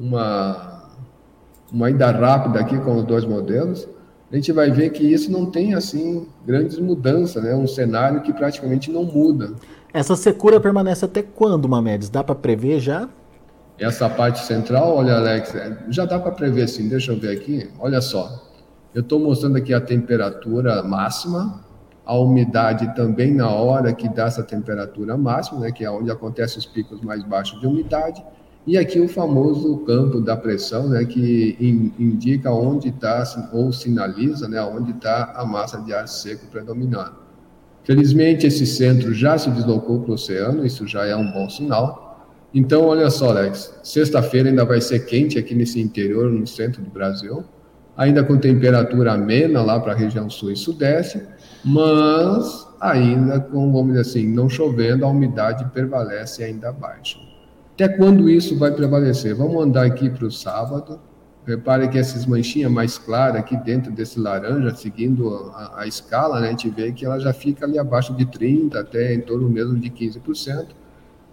uma 0.01 0.89
uma 1.71 1.91
ida 1.91 2.11
rápida 2.11 2.61
aqui 2.61 2.79
com 2.79 2.97
os 2.97 3.05
dois 3.05 3.27
modelos. 3.27 3.87
A 4.33 4.37
gente 4.37 4.51
vai 4.53 4.71
ver 4.71 4.91
que 4.91 5.05
isso 5.05 5.31
não 5.31 5.45
tem 5.45 5.75
assim 5.75 6.27
grandes 6.47 6.79
mudanças, 6.79 7.43
né? 7.45 7.55
Um 7.55 7.67
cenário 7.67 8.23
que 8.23 8.33
praticamente 8.33 8.91
não 8.91 9.05
muda. 9.05 9.53
Essa 9.93 10.17
secura 10.17 10.59
permanece 10.59 11.05
até 11.05 11.23
quando, 11.23 11.69
Mamedes? 11.69 12.09
Dá 12.09 12.25
para 12.25 12.35
prever 12.35 12.81
já? 12.81 13.09
Essa 13.79 14.09
parte 14.09 14.41
central, 14.47 14.97
olha, 14.97 15.17
Alex, 15.17 15.55
é, 15.55 15.77
já 15.91 16.07
dá 16.07 16.19
para 16.19 16.33
prever 16.33 16.69
sim. 16.69 16.89
Deixa 16.89 17.13
eu 17.13 17.21
ver 17.21 17.37
aqui. 17.37 17.69
Olha 17.79 18.01
só. 18.01 18.54
Eu 18.95 19.01
estou 19.01 19.19
mostrando 19.19 19.57
aqui 19.57 19.75
a 19.75 19.81
temperatura 19.81 20.81
máxima, 20.85 21.61
a 22.07 22.17
umidade 22.17 22.95
também 22.95 23.35
na 23.35 23.51
hora 23.51 23.93
que 23.93 24.09
dá 24.09 24.27
essa 24.27 24.45
temperatura 24.45 25.17
máxima, 25.17 25.61
né, 25.61 25.73
que 25.73 25.85
é 25.85 25.91
onde 25.91 26.13
acontecem 26.13 26.59
os 26.59 26.67
picos 26.67 27.01
mais 27.01 27.25
baixos 27.25 27.59
de 27.61 27.67
umidade, 27.67 28.25
e 28.65 28.79
aqui 28.79 29.01
o 29.01 29.09
famoso 29.09 29.79
campo 29.79 30.21
da 30.21 30.37
pressão, 30.37 30.89
né, 30.89 31.05
que 31.05 31.57
in, 31.59 31.93
indica 31.99 32.53
onde 32.53 32.91
está 32.91 33.25
ou 33.53 33.73
sinaliza, 33.73 34.49
né, 34.49 34.63
onde 34.63 34.93
está 34.93 35.33
a 35.35 35.45
massa 35.45 35.81
de 35.81 35.93
ar 35.93 36.07
seco 36.07 36.47
predominando. 36.47 37.17
Felizmente 37.83 38.47
esse 38.47 38.65
centro 38.65 39.13
já 39.13 39.37
se 39.37 39.51
deslocou 39.51 40.03
para 40.03 40.13
o 40.13 40.15
oceano, 40.15 40.65
isso 40.65 40.87
já 40.87 41.05
é 41.05 41.17
um 41.17 41.33
bom 41.33 41.51
sinal. 41.51 42.29
Então, 42.55 42.87
olha 42.87 43.11
só, 43.11 43.31
Alex, 43.31 43.75
sexta-feira 43.83 44.51
ainda 44.51 44.65
vai 44.65 44.81
ser 44.81 45.05
quente 45.05 45.37
aqui 45.37 45.53
nesse 45.53 45.81
interior, 45.81 46.31
no 46.31 46.47
centro 46.47 46.81
do 46.81 46.91
Brasil 46.91 47.45
ainda 47.97 48.25
com 48.25 48.37
temperatura 48.37 49.13
amena 49.13 49.63
lá 49.63 49.79
para 49.79 49.93
a 49.93 49.97
região 49.97 50.29
sul 50.29 50.51
e 50.51 50.57
sudeste, 50.57 51.23
mas 51.65 52.67
ainda 52.81 53.41
com, 53.41 53.73
vamos 53.73 53.95
dizer 53.95 54.01
assim, 54.01 54.27
não 54.27 54.49
chovendo, 54.49 55.05
a 55.05 55.09
umidade 55.09 55.65
prevalece 55.73 56.43
ainda 56.45 56.73
baixa. 56.73 57.19
Até 57.75 57.89
quando 57.89 58.29
isso 58.29 58.59
vai 58.59 58.71
prevalecer? 58.71 59.35
Vamos 59.35 59.63
andar 59.63 59.85
aqui 59.85 60.09
para 60.09 60.27
o 60.27 60.31
sábado. 60.31 61.01
Repare 61.47 61.89
que 61.89 61.99
essas 61.99 62.25
manchinhas 62.25 62.71
mais 62.71 62.97
claras 62.97 63.37
aqui 63.37 63.57
dentro 63.57 63.93
desse 63.93 64.19
laranja, 64.19 64.75
seguindo 64.75 65.53
a, 65.55 65.81
a, 65.81 65.87
escala, 65.87 66.41
né, 66.41 66.49
a 66.49 66.51
gente 66.51 66.71
vê 66.71 66.91
que 66.93 67.05
ela 67.05 67.19
já 67.19 67.33
fica 67.33 67.67
ali 67.67 67.79
abaixo 67.79 68.15
de 68.15 68.25
30%, 68.25 68.77
até 68.77 69.13
em 69.13 69.21
torno 69.21 69.49
mesmo 69.49 69.79
de 69.79 69.91
15%. 69.91 70.69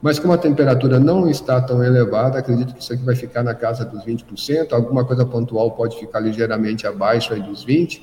Mas 0.01 0.17
como 0.17 0.33
a 0.33 0.37
temperatura 0.37 0.99
não 0.99 1.29
está 1.29 1.61
tão 1.61 1.83
elevada, 1.83 2.39
acredito 2.39 2.73
que 2.73 2.81
isso 2.81 2.91
aqui 2.91 3.03
vai 3.03 3.15
ficar 3.15 3.43
na 3.43 3.53
casa 3.53 3.85
dos 3.85 4.03
20%, 4.03 4.73
alguma 4.73 5.05
coisa 5.05 5.23
pontual 5.25 5.71
pode 5.71 5.99
ficar 5.99 6.19
ligeiramente 6.19 6.87
abaixo 6.87 7.33
aí 7.33 7.41
dos 7.41 7.63
20%. 7.63 8.01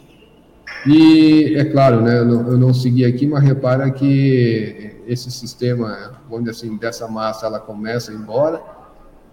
E 0.86 1.56
é 1.56 1.64
claro, 1.64 2.00
né, 2.02 2.18
eu 2.18 2.24
não, 2.24 2.52
eu 2.52 2.58
não 2.58 2.72
segui 2.72 3.04
aqui, 3.04 3.26
mas 3.26 3.42
repara 3.42 3.90
que 3.90 5.02
esse 5.06 5.30
sistema, 5.30 6.20
dizer 6.38 6.50
assim, 6.50 6.76
dessa 6.76 7.08
massa, 7.08 7.46
ela 7.46 7.58
começa 7.58 8.12
a 8.12 8.14
embora. 8.14 8.62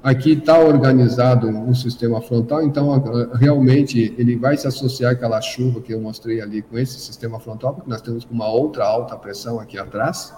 Aqui 0.02 0.32
está 0.32 0.58
organizado 0.58 1.48
um 1.48 1.74
sistema 1.76 2.22
frontal, 2.22 2.64
então 2.64 3.04
realmente 3.34 4.16
ele 4.18 4.36
vai 4.36 4.56
se 4.58 4.68
associar 4.68 5.12
àquela 5.12 5.42
chuva 5.42 5.82
que 5.82 5.94
eu 5.94 6.00
mostrei 6.00 6.42
ali 6.42 6.62
com 6.62 6.78
esse 6.78 7.00
sistema 7.00 7.40
frontal, 7.40 7.74
porque 7.76 7.90
nós 7.90 8.02
temos 8.02 8.26
uma 8.30 8.48
outra 8.48 8.86
alta 8.86 9.16
pressão 9.18 9.60
aqui 9.60 9.78
atrás 9.78 10.34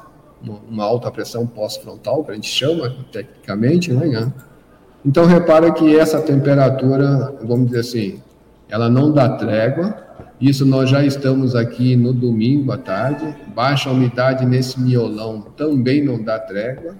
uma 0.69 0.83
alta 0.83 1.09
pressão 1.11 1.45
pós-frontal, 1.47 2.23
que 2.23 2.31
a 2.31 2.33
gente 2.35 2.49
chama 2.49 2.95
tecnicamente, 3.11 3.91
né? 3.91 4.31
Então, 5.05 5.25
repara 5.25 5.71
que 5.71 5.97
essa 5.97 6.21
temperatura, 6.21 7.33
vamos 7.41 7.67
dizer 7.67 7.79
assim, 7.79 8.21
ela 8.69 8.89
não 8.89 9.11
dá 9.11 9.29
trégua. 9.29 9.95
Isso 10.39 10.65
nós 10.65 10.89
já 10.89 11.03
estamos 11.03 11.55
aqui 11.55 11.95
no 11.95 12.13
domingo 12.13 12.71
à 12.71 12.77
tarde. 12.77 13.35
Baixa 13.55 13.89
umidade 13.89 14.45
nesse 14.45 14.79
miolão 14.79 15.41
também 15.55 16.03
não 16.03 16.21
dá 16.21 16.37
trégua. 16.37 16.95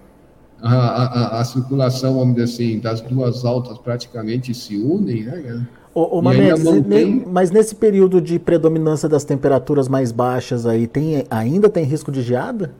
A, 0.60 0.74
a, 0.74 1.41
a, 1.41 1.46
circulação, 1.46 2.17
vamos 2.17 2.36
dizer 2.36 2.46
assim, 2.46 2.79
das 2.79 3.00
duas 3.00 3.46
altas 3.46 3.77
praticamente 3.77 4.53
se 4.56 4.75
unem, 4.75 5.24
né? 5.24 5.67
Ô, 5.94 6.17
ô 6.17 6.22
Mamedes, 6.22 6.63
mantém... 6.63 7.24
mas 7.27 7.51
nesse 7.51 7.75
período 7.75 8.20
de 8.20 8.39
predominância 8.39 9.08
das 9.08 9.24
temperaturas 9.24 9.88
mais 9.88 10.12
baixas 10.12 10.65
aí, 10.65 10.88
tem, 10.88 11.25
ainda 11.29 11.70
tem 11.70 11.84
risco 11.84 12.12
de 12.12 12.24
geada? 12.24 12.74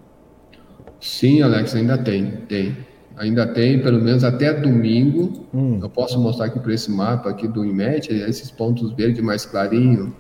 Sim, 1.00 1.42
Alex, 1.42 1.75
ainda 1.75 1.98
tem, 1.98 2.32
tem. 2.48 2.77
Ainda 3.18 3.48
tem, 3.48 3.82
pelo 3.82 4.00
menos 4.00 4.24
até 4.24 4.54
domingo. 4.54 5.48
Hum. 5.54 5.80
Eu 5.82 5.89
posso 5.89 6.20
mostrar 6.20 6.46
aqui 6.46 6.60
para 6.60 6.74
esse 6.74 6.92
mapa 6.92 7.30
aqui 7.30 7.48
do 7.48 7.66
IMET, 7.66 8.13
esses 8.13 8.51
pontos 8.51 8.92
verdes 8.94 9.24
mais 9.24 9.46
clarinho. 9.46 10.16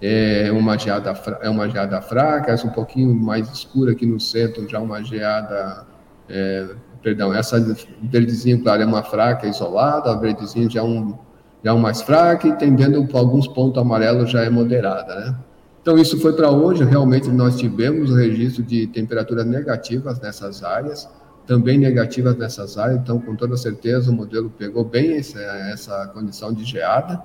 É 0.00 0.52
uma 0.52 0.76
geada, 0.76 1.14
é 1.40 1.48
uma 1.48 1.68
geada 1.68 2.02
fraca, 2.02 2.52
essa 2.52 2.66
um 2.66 2.70
pouquinho 2.70 3.14
mais 3.14 3.50
escura 3.50 3.92
aqui 3.92 4.04
no 4.04 4.20
centro, 4.20 4.68
já 4.68 4.78
uma 4.78 5.02
geada. 5.02 5.86
É, 6.28 6.68
perdão, 7.02 7.32
essa 7.32 7.58
verdezinho, 8.02 8.62
claro, 8.62 8.82
é 8.82 8.86
uma 8.86 9.02
fraca 9.02 9.46
isolada, 9.46 10.10
a 10.10 10.16
verdezinho 10.16 10.70
já 10.70 10.80
é 10.80 10.82
um, 10.82 11.14
já 11.62 11.70
é 11.70 11.72
um 11.72 11.78
mais 11.78 12.02
fraca, 12.02 12.48
e 12.48 12.52
tendendo 12.56 13.06
para 13.06 13.18
alguns 13.18 13.46
pontos 13.46 13.80
amarelos 13.80 14.30
já 14.30 14.42
é 14.42 14.50
moderada, 14.50 15.14
né? 15.14 15.36
Então, 15.84 15.98
isso 15.98 16.18
foi 16.18 16.32
para 16.32 16.50
hoje. 16.50 16.82
Realmente, 16.82 17.28
nós 17.28 17.58
tivemos 17.58 18.08
registro 18.16 18.62
de 18.62 18.86
temperaturas 18.86 19.44
negativas 19.44 20.18
nessas 20.18 20.64
áreas, 20.64 21.06
também 21.46 21.76
negativas 21.76 22.38
nessas 22.38 22.78
áreas. 22.78 23.00
Então, 23.00 23.20
com 23.20 23.36
toda 23.36 23.54
certeza, 23.54 24.10
o 24.10 24.14
modelo 24.14 24.48
pegou 24.48 24.82
bem 24.82 25.18
essa, 25.18 25.38
essa 25.38 26.06
condição 26.06 26.54
de 26.54 26.64
geada. 26.64 27.22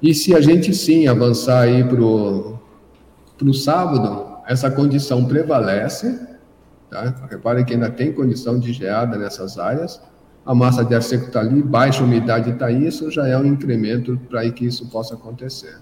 E 0.00 0.14
se 0.14 0.34
a 0.34 0.40
gente 0.40 0.74
sim 0.74 1.08
avançar 1.08 1.60
aí 1.60 1.84
para 1.84 2.00
o 2.00 3.52
sábado, 3.52 4.38
essa 4.46 4.70
condição 4.70 5.26
prevalece. 5.26 6.18
Tá? 6.88 7.14
Reparem 7.30 7.66
que 7.66 7.74
ainda 7.74 7.90
tem 7.90 8.14
condição 8.14 8.58
de 8.58 8.72
geada 8.72 9.18
nessas 9.18 9.58
áreas. 9.58 10.00
A 10.46 10.54
massa 10.54 10.82
de 10.82 10.94
ar 10.94 11.02
seco 11.02 11.26
está 11.26 11.40
ali, 11.40 11.62
baixa 11.62 12.02
umidade 12.02 12.48
está 12.48 12.64
aí, 12.64 12.86
isso 12.86 13.10
já 13.10 13.28
é 13.28 13.36
um 13.36 13.44
incremento 13.44 14.18
para 14.30 14.50
que 14.50 14.64
isso 14.64 14.88
possa 14.88 15.12
acontecer. 15.16 15.76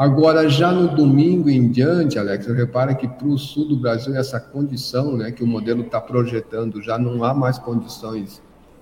Agora, 0.00 0.48
já 0.48 0.72
no 0.72 0.88
domingo 0.96 1.50
em 1.50 1.68
diante, 1.68 2.18
Alex, 2.18 2.46
repara 2.46 2.94
que 2.94 3.06
para 3.06 3.28
o 3.28 3.36
sul 3.36 3.68
do 3.68 3.76
Brasil, 3.76 4.16
essa 4.16 4.40
condição 4.40 5.14
né, 5.14 5.30
que 5.30 5.44
o 5.44 5.46
modelo 5.46 5.82
está 5.82 6.00
projetando, 6.00 6.80
já 6.80 6.96
não 6.96 7.22
há 7.22 7.34
mais 7.34 7.58
condições 7.58 8.40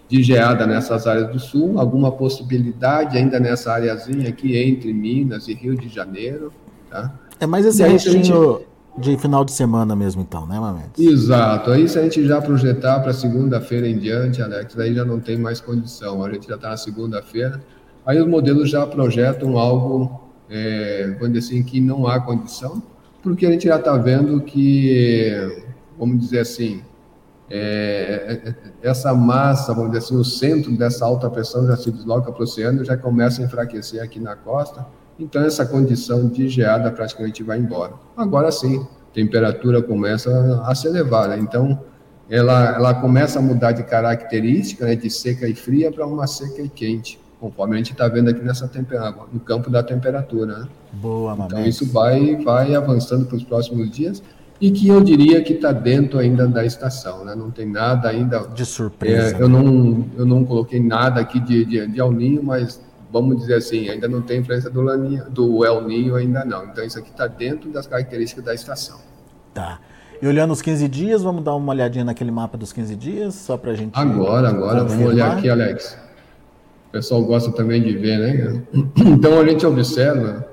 de 0.09 0.23
geada 0.23 0.65
nessas 0.65 1.09
áreas 1.09 1.29
do 1.33 1.41
sul, 1.41 1.81
alguma 1.81 2.13
possibilidade 2.13 3.19
ainda 3.19 3.41
nessa 3.41 3.73
areazinha 3.73 4.29
aqui 4.29 4.57
entre 4.57 4.93
Minas 4.93 5.49
e 5.49 5.55
Rio 5.55 5.75
de 5.75 5.89
Janeiro. 5.89 6.53
Tá? 6.89 7.13
É 7.41 7.49
mais 7.49 7.67
esse 7.67 7.83
restinho 7.83 8.23
gente... 8.23 8.67
de 8.97 9.19
final 9.19 9.45
de 9.45 9.51
semana 9.51 9.97
mesmo, 9.97 10.23
então, 10.23 10.47
né, 10.47 10.61
Mamedes? 10.61 11.05
Exato. 11.05 11.73
Aí, 11.73 11.89
se 11.89 11.99
a 11.99 12.03
gente 12.05 12.25
já 12.29 12.41
projetar 12.41 13.01
para 13.01 13.13
segunda-feira 13.13 13.89
em 13.89 13.99
diante, 13.99 14.41
Alex, 14.41 14.79
aí 14.79 14.95
já 14.95 15.05
não 15.05 15.19
tem 15.19 15.37
mais 15.37 15.61
condição. 15.61 16.23
A 16.23 16.33
gente 16.33 16.47
já 16.47 16.55
está 16.55 16.69
na 16.69 16.77
segunda-feira. 16.77 17.61
Aí 18.07 18.21
os 18.21 18.29
modelos 18.29 18.71
já 18.71 18.87
projetam 18.87 19.59
algo 19.59 20.28
é, 20.51 21.15
vamos 21.19 21.33
dizer 21.33 21.55
assim, 21.57 21.63
que 21.63 21.81
não 21.81 22.07
há 22.07 22.21
condição, 22.21 22.83
porque 23.23 23.47
a 23.47 23.51
gente 23.51 23.67
já 23.67 23.77
está 23.77 23.97
vendo 23.97 24.41
que, 24.41 25.65
vamos 25.99 26.19
dizer 26.21 26.41
assim, 26.41 26.83
é, 27.51 28.41
é, 28.45 28.55
essa 28.83 29.15
massa, 29.15 29.73
vamos 29.73 29.93
dizer 29.93 30.05
assim, 30.05 30.17
o 30.17 30.25
centro 30.25 30.77
dessa 30.77 31.05
alta 31.05 31.29
pressão 31.31 31.67
já 31.67 31.77
se 31.77 31.91
desloca 31.91 32.31
para 32.31 32.41
o 32.41 32.45
oceano, 32.45 32.85
já 32.85 32.97
começa 32.97 33.43
a 33.43 33.45
enfraquecer 33.45 34.03
aqui 34.03 34.21
na 34.21 34.37
costa, 34.37 34.87
então 35.19 35.43
essa 35.43 35.67
condição 35.67 36.29
de 36.29 36.49
geada 36.49 36.91
praticamente 36.91 37.43
vai 37.43 37.59
embora. 37.59 37.95
Agora 38.17 38.53
sim, 38.53 38.81
a 38.81 39.15
temperatura 39.15 39.83
começa 39.83 40.63
a 40.65 40.75
se 40.75 40.87
elevar, 40.87 41.29
né? 41.29 41.39
então 41.39 41.83
ela, 42.31 42.75
ela 42.75 42.95
começa 42.95 43.39
a 43.39 43.43
mudar 43.43 43.73
de 43.73 43.83
característica, 43.83 44.85
né, 44.85 44.95
de 44.95 45.11
seca 45.11 45.49
e 45.49 45.55
fria 45.55 45.91
para 45.91 46.07
uma 46.07 46.27
seca 46.27 46.61
e 46.61 46.69
quente 46.69 47.19
conforme 47.41 47.75
a 47.75 47.77
gente 47.79 47.93
está 47.93 48.09
vendo 48.09 48.31
aqui 48.31 48.41
nessa 48.43 48.67
temperatura, 48.67 49.29
no 49.33 49.41
campo 49.41 49.71
da 49.71 49.83
temperatura. 49.83 50.59
Né? 50.59 50.69
Boa, 50.93 51.37
Então 51.47 51.65
isso 51.65 51.87
vai, 51.91 52.37
vai 52.37 52.75
avançando 52.75 53.27
para 53.27 53.37
os 53.37 53.45
próximos 53.45 53.91
dias 53.91 54.23
e 54.61 54.71
que 54.73 54.89
eu 54.89 55.01
diria 55.01 55.43
que 55.43 55.53
está 55.53 55.71
dentro 55.71 56.19
ainda 56.19 56.49
da 56.49 56.65
estação, 56.65 57.25
né? 57.25 57.33
Não 57.35 57.49
tem 57.49 57.65
nada 57.65 58.09
ainda 58.09 58.41
de 58.41 58.67
surpresa. 58.67 59.37
É, 59.37 59.41
eu 59.41 59.49
não 59.49 60.05
eu 60.17 60.27
não 60.27 60.45
coloquei 60.45 60.81
nada 60.81 61.21
aqui 61.21 61.39
de, 61.39 61.65
de, 61.65 61.87
de 61.87 62.01
El 62.01 62.11
Ninho, 62.11 62.43
mas 62.43 62.81
vamos 63.13 63.39
dizer 63.39 63.55
assim, 63.55 63.89
ainda 63.89 64.09
não 64.09 64.21
tem 64.21 64.41
influência 64.41 64.69
do, 64.69 64.83
Laninha, 64.83 65.25
do 65.31 65.65
El 65.65 65.87
Ninho 65.87 66.17
ainda 66.17 66.45
não. 66.45 66.65
Então 66.65 66.85
isso 66.85 66.99
aqui 66.99 67.11
está 67.11 67.29
dentro 67.29 67.71
das 67.71 67.87
características 67.87 68.45
da 68.45 68.53
estação. 68.53 68.99
Tá. 69.55 69.79
E 70.21 70.27
olhando 70.27 70.53
os 70.53 70.61
15 70.61 70.89
dias, 70.89 71.23
vamos 71.23 71.45
dar 71.45 71.55
uma 71.55 71.73
olhadinha 71.73 72.05
naquele 72.05 72.33
mapa 72.33 72.59
dos 72.59 72.73
15 72.73 72.97
dias, 72.97 73.35
só 73.37 73.57
para 73.57 73.71
a 73.71 73.75
gente. 73.77 73.93
Agora, 73.95 74.49
agora, 74.49 74.81
confirmar. 74.81 74.89
vamos 74.89 75.07
olhar 75.07 75.39
aqui, 75.39 75.49
Alex 75.49 76.08
o 76.89 76.91
pessoal 76.91 77.23
gosta 77.23 77.53
também 77.53 77.83
de 77.83 77.97
ver, 77.97 78.19
né? 78.19 78.63
Então 78.97 79.39
a 79.39 79.47
gente 79.47 79.65
observa 79.67 80.49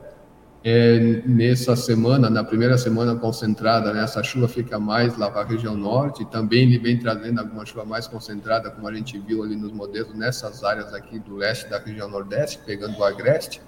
é, 0.64 1.22
nessa 1.26 1.76
semana, 1.76 2.30
na 2.30 2.44
primeira 2.44 2.78
semana 2.78 3.16
concentrada, 3.16 3.94
né, 3.94 4.04
essa 4.04 4.22
chuva 4.24 4.48
fica 4.48 4.80
mais 4.80 5.16
lá 5.18 5.30
para 5.30 5.42
a 5.42 5.46
região 5.46 5.78
norte, 5.78 6.26
também 6.26 6.64
ele 6.64 6.80
vem 6.80 6.98
trazendo 6.98 7.40
alguma 7.40 7.66
chuva 7.66 7.86
mais 7.86 8.08
concentrada, 8.08 8.72
como 8.72 8.88
a 8.88 8.94
gente 8.94 9.18
viu 9.20 9.44
ali 9.44 9.56
nos 9.56 9.72
modelos, 9.72 10.16
nessas 10.16 10.64
áreas 10.64 10.92
aqui 10.94 11.20
do 11.20 11.36
leste 11.36 11.70
da 11.70 11.78
região 11.78 12.10
nordeste, 12.10 12.60
pegando 12.66 12.98
o 12.98 13.04
agreste. 13.04 13.62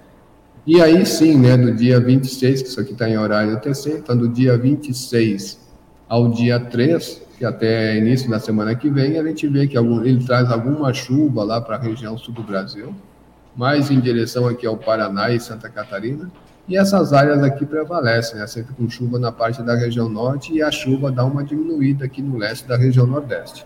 E 0.66 0.82
aí 0.82 1.06
sim, 1.06 1.38
né, 1.38 1.56
do 1.56 1.74
dia 1.74 2.00
26, 2.00 2.64
que 2.64 2.68
isso 2.68 2.82
aqui 2.82 2.94
está 2.94 3.08
em 3.08 3.18
horário 3.18 3.60
TC, 3.62 4.00
então 4.00 4.18
do 4.18 4.28
dia 4.28 4.58
26 4.58 5.67
ao 6.08 6.30
dia 6.30 6.60
3, 6.60 7.22
que 7.38 7.46
até 7.46 7.98
início 7.98 8.30
da 8.30 8.40
semana 8.40 8.76
que 8.76 8.90
vem, 8.90 9.18
a 9.18 9.24
gente 9.24 9.48
vê 9.48 9.68
que 9.68 9.78
algum, 9.78 10.04
ele 10.04 10.24
traz 10.24 10.50
alguma 10.52 10.94
chuva 10.94 11.44
lá 11.44 11.62
para 11.62 11.76
a 11.76 11.80
região 11.80 12.18
sul 12.18 12.34
do 12.34 12.42
Brasil, 12.42 12.94
mais 13.56 13.92
em 13.92 14.00
direção 14.00 14.48
aqui 14.48 14.66
ao 14.66 14.78
Paraná 14.78 15.30
e 15.30 15.40
Santa 15.40 15.70
Catarina, 15.70 16.32
e 16.68 16.76
essas 16.76 17.14
áreas 17.14 17.42
aqui 17.44 17.66
prevalecem, 17.66 18.40
né? 18.40 18.48
sempre 18.48 18.74
com 18.74 18.90
chuva 18.90 19.18
na 19.18 19.32
parte 19.32 19.62
da 19.64 19.74
região 19.74 20.10
norte 20.10 20.54
e 20.54 20.62
a 20.62 20.70
chuva 20.70 21.12
dá 21.12 21.24
uma 21.24 21.44
diminuída 21.44 22.06
aqui 22.06 22.22
no 22.22 22.38
leste 22.38 22.68
da 22.68 22.76
região 22.76 23.08
nordeste. 23.08 23.66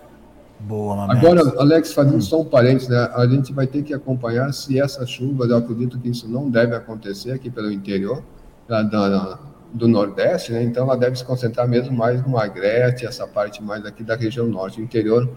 Boa, 0.59 0.95
Mamex. 0.95 1.19
Agora, 1.19 1.41
Alex, 1.59 1.93
fazendo 1.93 2.17
hum. 2.17 2.21
só 2.21 2.41
um 2.41 2.45
parênteses, 2.45 2.89
né? 2.89 3.09
a 3.15 3.25
gente 3.25 3.51
vai 3.51 3.65
ter 3.65 3.81
que 3.81 3.93
acompanhar 3.93 4.53
se 4.53 4.79
essas 4.79 5.09
chuvas, 5.09 5.49
eu 5.49 5.57
acredito 5.57 5.97
que 5.99 6.09
isso 6.09 6.29
não 6.29 6.49
deve 6.49 6.75
acontecer 6.75 7.31
aqui 7.31 7.49
pelo 7.49 7.71
interior 7.71 8.21
da, 8.67 8.83
da, 8.83 9.39
do 9.73 9.87
Nordeste, 9.87 10.51
né? 10.51 10.63
então 10.63 10.83
ela 10.83 10.97
deve 10.97 11.17
se 11.17 11.23
concentrar 11.23 11.67
mesmo 11.67 11.95
mais 11.95 12.25
no 12.25 12.37
Agreste, 12.37 13.05
essa 13.05 13.25
parte 13.25 13.63
mais 13.63 13.85
aqui 13.85 14.03
da 14.03 14.15
região 14.15 14.45
norte. 14.47 14.81
O 14.81 14.83
interior 14.83 15.29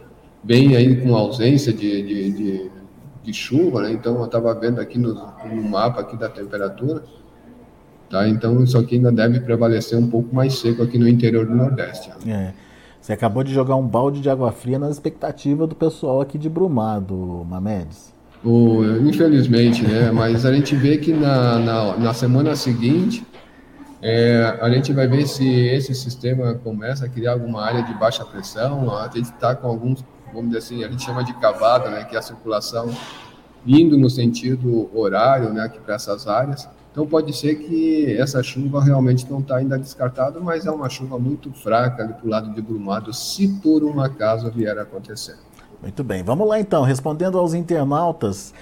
vem 0.42 0.76
aí 0.76 1.00
com 1.00 1.14
ausência 1.14 1.72
de, 1.72 2.02
de, 2.02 2.32
de, 2.32 2.70
de 3.22 3.32
chuva, 3.32 3.82
né? 3.82 3.92
então 3.92 4.16
eu 4.18 4.24
estava 4.24 4.52
vendo 4.54 4.80
aqui 4.80 4.98
no, 4.98 5.14
no 5.14 5.62
mapa 5.62 6.00
aqui 6.00 6.16
da 6.16 6.28
temperatura, 6.28 7.02
Tá? 8.14 8.28
Então, 8.28 8.62
isso 8.62 8.78
aqui 8.78 8.94
ainda 8.94 9.10
deve 9.10 9.40
prevalecer 9.40 9.98
um 9.98 10.08
pouco 10.08 10.32
mais 10.32 10.58
seco 10.60 10.84
aqui 10.84 10.98
no 10.98 11.08
interior 11.08 11.44
do 11.46 11.52
Nordeste. 11.52 12.12
É. 12.26 12.52
Você 13.00 13.12
acabou 13.12 13.42
de 13.42 13.52
jogar 13.52 13.74
um 13.74 13.86
balde 13.86 14.20
de 14.20 14.30
água 14.30 14.52
fria 14.52 14.78
na 14.78 14.88
expectativa 14.88 15.66
do 15.66 15.74
pessoal 15.74 16.20
aqui 16.20 16.38
de 16.38 16.48
Brumado, 16.48 17.44
Mamedes. 17.50 18.14
O, 18.44 18.84
infelizmente, 19.04 19.82
né? 19.82 20.12
Mas 20.12 20.46
a 20.46 20.52
gente 20.52 20.76
vê 20.76 20.96
que 20.96 21.12
na, 21.12 21.58
na, 21.58 21.96
na 21.96 22.14
semana 22.14 22.54
seguinte 22.54 23.26
é, 24.06 24.58
a 24.61 24.68
gente 24.68 24.92
vai 24.92 25.08
ver 25.08 25.26
se 25.26 25.49
esse 25.49 25.94
sistema 25.94 26.52
começa 26.56 27.06
a 27.06 27.08
criar 27.08 27.32
alguma 27.32 27.64
área 27.64 27.82
de 27.82 27.94
baixa 27.94 28.23
pressão. 28.23 28.94
A 28.94 29.04
gente 29.04 29.32
está 29.32 29.54
com 29.54 29.66
alguns, 29.66 30.04
vamos 30.26 30.49
dizer 30.49 30.58
assim, 30.58 30.84
a 30.84 30.88
gente 30.90 31.02
chama 31.02 31.25
de 31.25 31.32
cavada, 31.32 31.88
né? 31.88 32.04
Que 32.04 32.14
é 32.14 32.18
a 32.18 32.23
circulação 32.23 32.90
indo 33.66 33.96
no 33.96 34.11
sentido 34.11 34.90
horário, 34.94 35.54
né? 35.54 35.62
Aqui 35.62 35.78
para 35.80 35.94
essas 35.94 36.28
áreas. 36.28 36.68
Então 36.92 37.06
pode 37.06 37.34
ser 37.34 37.54
que 37.54 38.14
essa 38.18 38.42
chuva 38.42 38.84
realmente 38.84 39.26
não 39.30 39.40
está 39.40 39.56
ainda 39.56 39.78
descartada, 39.78 40.38
mas 40.38 40.66
é 40.66 40.70
uma 40.70 40.90
chuva 40.90 41.18
muito 41.18 41.50
fraca 41.50 42.02
ali 42.02 42.12
para 42.12 42.26
o 42.26 42.28
lado 42.28 42.52
de 42.52 42.61
Brumado, 42.61 43.11
se 43.14 43.49
por 43.49 43.82
um 43.82 44.02
acaso 44.02 44.50
vier 44.50 44.76
a 44.76 44.82
acontecer. 44.82 45.37
Muito 45.80 46.04
bem, 46.04 46.23
vamos 46.23 46.46
lá 46.46 46.61
então, 46.61 46.82
respondendo 46.82 47.38
aos 47.38 47.54
internautas. 47.54 48.52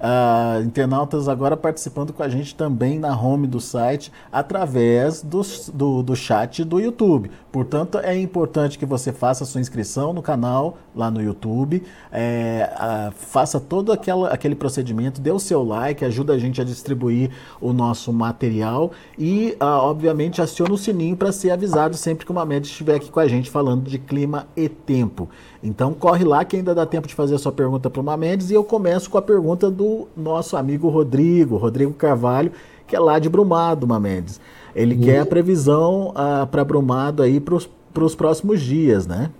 Uh, 0.00 0.62
internautas 0.62 1.28
agora 1.28 1.58
participando 1.58 2.10
com 2.10 2.22
a 2.22 2.28
gente 2.28 2.54
também 2.54 2.98
na 2.98 3.14
home 3.14 3.46
do 3.46 3.60
site 3.60 4.10
através 4.32 5.22
do, 5.22 5.42
do, 5.74 6.02
do 6.02 6.16
chat 6.16 6.64
do 6.64 6.80
YouTube. 6.80 7.30
Portanto, 7.52 7.98
é 7.98 8.18
importante 8.18 8.78
que 8.78 8.86
você 8.86 9.12
faça 9.12 9.44
sua 9.44 9.60
inscrição 9.60 10.14
no 10.14 10.22
canal 10.22 10.78
lá 10.96 11.10
no 11.10 11.22
YouTube, 11.22 11.82
é, 12.10 13.10
faça 13.14 13.60
todo 13.60 13.92
aquela, 13.92 14.28
aquele 14.30 14.54
procedimento, 14.54 15.20
dê 15.20 15.30
o 15.30 15.38
seu 15.38 15.62
like, 15.62 16.02
ajuda 16.02 16.32
a 16.32 16.38
gente 16.38 16.62
a 16.62 16.64
distribuir 16.64 17.30
o 17.60 17.72
nosso 17.72 18.10
material 18.10 18.92
e, 19.18 19.54
ah, 19.60 19.82
obviamente, 19.82 20.40
acione 20.40 20.72
o 20.72 20.78
sininho 20.78 21.16
para 21.16 21.30
ser 21.30 21.50
avisado 21.50 21.96
sempre 21.96 22.24
que 22.24 22.32
uma 22.32 22.46
média 22.46 22.66
estiver 22.66 22.94
aqui 22.94 23.10
com 23.10 23.20
a 23.20 23.28
gente 23.28 23.50
falando 23.50 23.84
de 23.84 23.98
clima 23.98 24.46
e 24.56 24.68
tempo. 24.68 25.28
Então 25.62 25.92
corre 25.92 26.24
lá 26.24 26.44
que 26.44 26.56
ainda 26.56 26.74
dá 26.74 26.86
tempo 26.86 27.06
de 27.06 27.14
fazer 27.14 27.34
a 27.34 27.38
sua 27.38 27.52
pergunta 27.52 27.90
para 27.90 28.00
o 28.00 28.04
Mamedes 28.04 28.50
e 28.50 28.54
eu 28.54 28.64
começo 28.64 29.10
com 29.10 29.18
a 29.18 29.22
pergunta 29.22 29.70
do 29.70 30.08
nosso 30.16 30.56
amigo 30.56 30.88
Rodrigo, 30.88 31.56
Rodrigo 31.56 31.92
Carvalho, 31.92 32.52
que 32.86 32.96
é 32.96 33.00
lá 33.00 33.18
de 33.18 33.28
Brumado, 33.28 33.86
Mamedes. 33.86 34.40
Ele 34.74 34.94
uhum. 34.94 35.02
quer 35.02 35.20
a 35.20 35.26
previsão 35.26 36.08
uh, 36.08 36.12
ah, 36.14 36.48
para 36.50 36.64
Brumado 36.64 37.22
aí 37.22 37.40
para 37.40 37.54
os 38.04 38.14
próximos 38.14 38.60
dias, 38.62 39.06
né? 39.06 39.30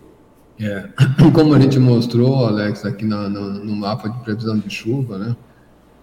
É, 0.60 0.88
como 1.32 1.54
a 1.54 1.60
gente 1.60 1.78
mostrou, 1.78 2.44
Alex, 2.44 2.84
aqui 2.84 3.06
no, 3.06 3.28
no, 3.30 3.64
no 3.64 3.74
mapa 3.74 4.10
de 4.10 4.18
previsão 4.20 4.58
de 4.58 4.68
chuva, 4.68 5.16
né? 5.16 5.36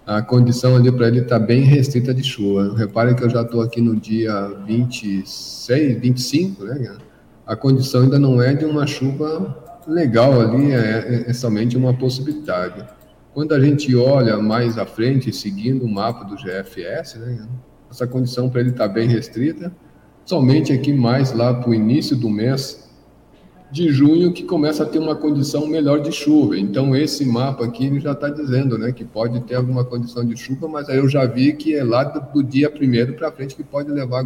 A 0.06 0.21
condição 0.21 0.75
ali 0.75 0.91
para 0.91 1.10
ele 1.10 1.19
está 1.19 1.38
bem 1.38 1.62
restrita 1.63 2.13
de 2.13 2.23
chuva. 2.23 2.73
Repare 2.75 3.13
que 3.13 3.23
eu 3.23 3.30
já 3.30 3.41
estou 3.41 3.62
aqui 3.62 3.82
no 3.82 3.95
dia 3.95 4.47
26, 4.65 5.99
25, 5.99 6.63
né? 6.63 6.97
A 7.45 7.56
condição 7.56 8.03
ainda 8.03 8.17
não 8.17 8.41
é 8.41 8.53
de 8.53 8.65
uma 8.65 8.88
chuva 8.88 9.66
legal 9.88 10.39
ali 10.39 10.71
é, 10.71 10.78
é, 10.78 11.30
é 11.30 11.34
somente 11.34 11.78
uma 11.78 11.93
possibilidade. 11.93 12.86
Quando 13.34 13.54
a 13.54 13.60
gente 13.60 13.95
olha 13.95 14.38
mais 14.38 14.78
à 14.78 14.86
frente, 14.86 15.32
seguindo 15.32 15.86
o 15.86 15.89
mapa 15.89 16.26
do 16.26 16.36
GFS, 16.36 17.15
né, 17.19 17.47
essa 17.89 18.06
condição 18.06 18.50
para 18.50 18.62
ele 18.62 18.71
está 18.71 18.88
bem 18.88 19.08
restrita, 19.08 19.71
somente 20.26 20.73
aqui 20.73 20.91
mais 20.91 21.32
lá 21.32 21.54
para 21.54 21.69
o 21.69 21.73
início 21.73 22.15
do 22.15 22.30
mês 22.30 22.88
de 23.69 23.89
junho 23.89 24.32
que 24.32 24.43
começa 24.43 24.84
a 24.84 24.86
ter 24.86 24.97
uma 24.97 25.15
condição 25.15 25.67
melhor 25.67 26.00
de 26.00 26.12
chuva. 26.12 26.58
Então 26.58 26.95
esse 26.95 27.26
mapa 27.26 27.65
aqui 27.65 27.86
ele 27.86 28.00
já 28.00 28.13
está 28.13 28.30
dizendo, 28.30 28.78
né, 28.78 28.91
que 28.91 29.04
pode 29.04 29.39
ter 29.41 29.56
alguma 29.56 29.84
condição 29.84 30.26
de 30.26 30.36
chuva, 30.36 30.67
mas 30.67 30.89
aí 30.89 30.97
eu 30.97 31.08
já 31.08 31.26
vi 31.26 31.54
que 31.54 31.76
é 31.76 31.84
lá 31.84 32.04
do, 32.04 32.43
dia 32.43 32.69
primeiro 32.69 33.13
para 33.13 33.32
frente 33.32 33.56
que 33.56 33.63
pode 33.63 33.91
levar, 33.91 34.26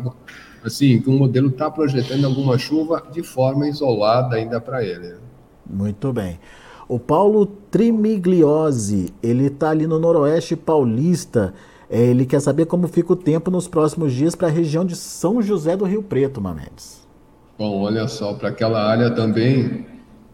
assim, 0.63 1.02
que 1.02 1.10
o 1.10 1.13
modelo 1.13 1.50
está 1.50 1.69
projetando 1.69 2.26
alguma 2.26 2.58
chuva 2.58 3.04
de 3.12 3.24
forma 3.24 3.67
isolada 3.67 4.36
ainda 4.36 4.62
para 4.62 4.84
ele. 4.84 5.10
Né? 5.10 5.30
Muito 5.65 6.12
bem. 6.12 6.39
O 6.88 7.00
Paulo 7.00 7.45
Trimigliosi, 7.45 9.13
ele 9.24 9.45
está 9.45 9.69
ali 9.69 9.88
no 9.88 9.97
Noroeste 9.97 10.56
Paulista. 10.56 11.54
É, 11.89 12.02
ele 12.02 12.26
quer 12.26 12.41
saber 12.41 12.65
como 12.65 12.88
fica 12.88 13.13
o 13.13 13.15
tempo 13.15 13.50
nos 13.50 13.67
próximos 13.67 14.13
dias 14.13 14.36
para 14.36 14.47
a 14.47 14.52
região 14.52 14.86
de 14.86 14.95
São 14.95 15.41
José 15.41 15.76
do 15.78 15.86
Rio 15.86 16.04
Preto, 16.04 16.41
Mamedes. 16.41 17.08
Bom, 17.58 17.82
olha 17.82 18.08
só, 18.08 18.34
para 18.34 18.50
aquela 18.50 18.84
área 18.84 19.12
também, 19.12 19.86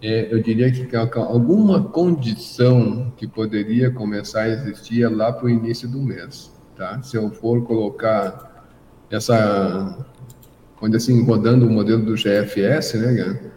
é, 0.02 0.34
eu 0.34 0.42
diria 0.42 0.72
que 0.72 0.96
alguma 0.96 1.84
condição 1.84 3.12
que 3.18 3.28
poderia 3.28 3.92
começar 3.92 4.42
a 4.42 4.50
existir 4.50 5.04
é 5.04 5.10
lá 5.10 5.32
para 5.32 5.46
o 5.46 5.50
início 5.50 5.90
do 5.90 6.00
mês, 6.00 6.52
tá? 6.76 7.02
Se 7.02 7.18
eu 7.18 7.30
for 7.32 7.64
colocar 7.66 8.66
essa, 9.10 10.06
quando 10.80 10.96
assim, 10.96 11.24
rodando 11.24 11.66
o 11.66 11.70
modelo 11.70 12.04
do 12.04 12.16
GFS, 12.16 12.94
né, 12.96 13.52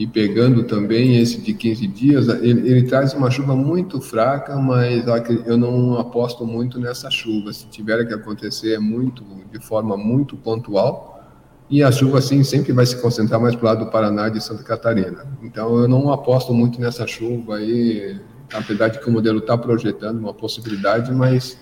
e 0.00 0.06
pegando 0.06 0.64
também 0.64 1.18
esse 1.18 1.42
de 1.42 1.52
15 1.52 1.86
dias, 1.86 2.26
ele, 2.26 2.66
ele, 2.66 2.82
traz 2.84 3.12
uma 3.12 3.30
chuva 3.30 3.54
muito 3.54 4.00
fraca, 4.00 4.56
mas 4.56 5.04
eu 5.44 5.58
não 5.58 5.98
aposto 5.98 6.46
muito 6.46 6.80
nessa 6.80 7.10
chuva. 7.10 7.52
Se 7.52 7.66
tiver 7.66 8.06
que 8.06 8.14
acontecer, 8.14 8.72
é 8.72 8.78
muito, 8.78 9.22
de 9.52 9.60
forma 9.60 9.98
muito 9.98 10.38
pontual. 10.38 11.22
E 11.68 11.82
a 11.82 11.92
chuva, 11.92 12.16
assim, 12.16 12.42
sempre 12.42 12.72
vai 12.72 12.86
se 12.86 12.96
concentrar 12.96 13.38
mais 13.38 13.54
para 13.54 13.62
o 13.62 13.66
lado 13.66 13.84
do 13.84 13.90
Paraná 13.90 14.28
e 14.28 14.30
de 14.30 14.42
Santa 14.42 14.62
Catarina. 14.62 15.26
Então, 15.42 15.76
eu 15.76 15.86
não 15.86 16.10
aposto 16.10 16.54
muito 16.54 16.80
nessa 16.80 17.06
chuva 17.06 17.56
aí, 17.56 18.18
apesar 18.54 18.88
de 18.88 19.00
que 19.00 19.06
o 19.06 19.12
modelo 19.12 19.40
está 19.40 19.58
projetando 19.58 20.18
uma 20.18 20.32
possibilidade, 20.32 21.12
mas 21.12 21.58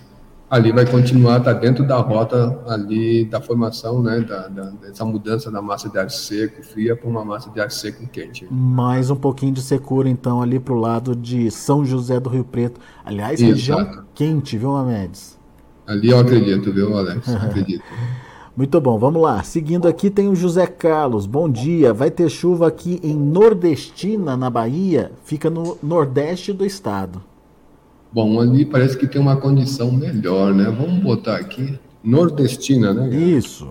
ali 0.50 0.72
vai 0.72 0.86
continuar, 0.86 1.38
está 1.38 1.52
dentro 1.52 1.86
da 1.86 1.98
rota 1.98 2.58
ali 2.66 3.24
da 3.24 3.40
formação, 3.40 4.02
né, 4.02 4.20
da, 4.20 4.48
da, 4.48 4.62
dessa 4.70 5.04
mudança 5.04 5.50
da 5.50 5.60
massa 5.60 5.88
de 5.88 5.98
ar 5.98 6.10
seco 6.10 6.62
fria 6.62 6.96
para 6.96 7.08
uma 7.08 7.24
massa 7.24 7.50
de 7.50 7.60
ar 7.60 7.70
seco 7.70 8.06
quente. 8.08 8.46
Mais 8.50 9.10
um 9.10 9.16
pouquinho 9.16 9.52
de 9.52 9.62
secura, 9.62 10.08
então, 10.08 10.40
ali 10.40 10.58
para 10.58 10.74
o 10.74 10.78
lado 10.78 11.14
de 11.14 11.50
São 11.50 11.84
José 11.84 12.18
do 12.18 12.30
Rio 12.30 12.44
Preto. 12.44 12.80
Aliás, 13.04 13.40
Exato. 13.40 13.54
região 13.54 14.04
quente, 14.14 14.56
viu, 14.56 14.74
Amedes? 14.74 15.38
Ali 15.86 16.10
eu 16.10 16.18
acredito, 16.18 16.72
viu, 16.72 16.96
Alex? 16.96 17.28
acredito. 17.28 17.84
Muito 18.58 18.80
bom, 18.80 18.98
vamos 18.98 19.22
lá. 19.22 19.40
Seguindo 19.44 19.86
aqui 19.86 20.10
tem 20.10 20.28
o 20.28 20.34
José 20.34 20.66
Carlos. 20.66 21.26
Bom 21.26 21.48
dia. 21.48 21.94
Vai 21.94 22.10
ter 22.10 22.28
chuva 22.28 22.66
aqui 22.66 22.98
em 23.04 23.14
Nordestina, 23.14 24.36
na 24.36 24.50
Bahia. 24.50 25.12
Fica 25.22 25.48
no 25.48 25.78
nordeste 25.80 26.52
do 26.52 26.66
estado. 26.66 27.22
Bom, 28.10 28.40
ali 28.40 28.64
parece 28.64 28.96
que 28.96 29.06
tem 29.06 29.20
uma 29.20 29.36
condição 29.36 29.92
melhor, 29.92 30.54
né? 30.54 30.64
Vamos 30.64 31.02
botar 31.02 31.36
aqui 31.36 31.78
nordestina, 32.02 32.94
né? 32.94 33.14
Isso. 33.14 33.70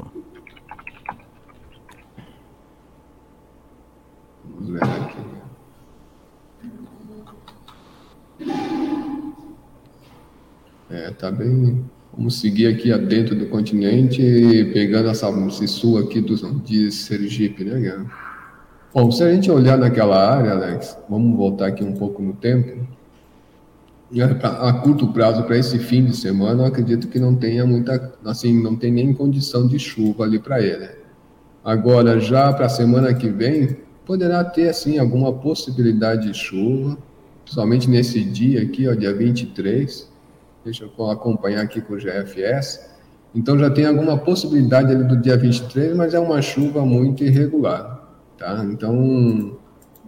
Vamos 4.45 4.69
ver 4.69 4.83
aqui. 4.83 5.17
É, 10.89 11.11
tá 11.11 11.31
bem. 11.31 11.83
Vamos 12.15 12.39
seguir 12.39 12.67
aqui 12.67 12.95
dentro 12.99 13.35
do 13.35 13.47
continente, 13.47 14.21
pegando 14.73 15.09
essa, 15.09 15.29
esse 15.47 15.67
sul 15.67 15.97
aqui 15.97 16.21
do, 16.21 16.35
de 16.61 16.91
Sergipe, 16.91 17.63
né, 17.63 18.05
Bom, 18.93 19.11
se 19.11 19.21
a 19.21 19.31
gente 19.31 19.51
olhar 19.51 19.77
naquela 19.77 20.35
área, 20.35 20.51
Alex, 20.53 20.97
vamos 21.07 21.37
voltar 21.37 21.67
aqui 21.67 21.83
um 21.83 21.93
pouco 21.93 22.23
no 22.23 22.33
tempo. 22.33 22.87
A 24.41 24.73
curto 24.73 25.07
prazo 25.11 25.43
para 25.43 25.57
esse 25.57 25.77
fim 25.79 26.05
de 26.05 26.15
semana, 26.15 26.63
eu 26.63 26.67
acredito 26.67 27.07
que 27.07 27.19
não 27.19 27.35
tenha 27.35 27.65
muita, 27.65 28.13
assim, 28.25 28.61
não 28.61 28.75
tem 28.75 28.91
nem 28.91 29.13
condição 29.13 29.67
de 29.67 29.77
chuva 29.77 30.23
ali 30.23 30.39
para 30.39 30.61
ele. 30.61 30.89
Agora, 31.63 32.17
já 32.19 32.53
para 32.53 32.67
a 32.67 32.69
semana 32.69 33.13
que 33.13 33.27
vem, 33.27 33.77
poderá 34.05 34.43
ter, 34.45 34.69
assim, 34.69 34.97
alguma 34.97 35.33
possibilidade 35.33 36.31
de 36.31 36.33
chuva, 36.33 36.97
somente 37.45 37.89
nesse 37.89 38.23
dia 38.23 38.61
aqui, 38.61 38.87
ó, 38.87 38.93
dia 38.93 39.13
23, 39.13 40.09
deixa 40.63 40.85
eu 40.85 41.11
acompanhar 41.11 41.61
aqui 41.61 41.81
com 41.81 41.93
o 41.93 41.97
GFS, 41.97 42.89
então 43.35 43.59
já 43.59 43.69
tem 43.69 43.85
alguma 43.85 44.17
possibilidade 44.17 44.93
ali 44.93 45.03
do 45.03 45.17
dia 45.17 45.37
23, 45.37 45.95
mas 45.95 46.13
é 46.13 46.19
uma 46.19 46.41
chuva 46.41 46.85
muito 46.85 47.25
irregular, 47.25 48.07
tá? 48.37 48.65
Então, 48.71 49.56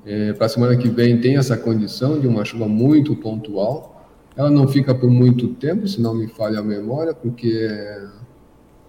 é, 0.10 0.34
para 0.34 0.48
a 0.48 0.50
semana 0.50 0.76
que 0.76 0.90
vem 0.90 1.22
tem 1.22 1.38
essa 1.38 1.56
condição 1.56 2.20
de 2.20 2.26
uma 2.26 2.44
chuva 2.44 2.68
muito 2.68 3.16
pontual. 3.16 4.08
Ela 4.36 4.50
não 4.50 4.68
fica 4.68 4.96
por 4.96 5.08
muito 5.08 5.50
tempo, 5.50 5.88
se 5.88 6.02
não 6.02 6.16
me 6.16 6.28
falha 6.28 6.60
a 6.60 6.64
memória, 6.64 7.14
porque 7.14 7.70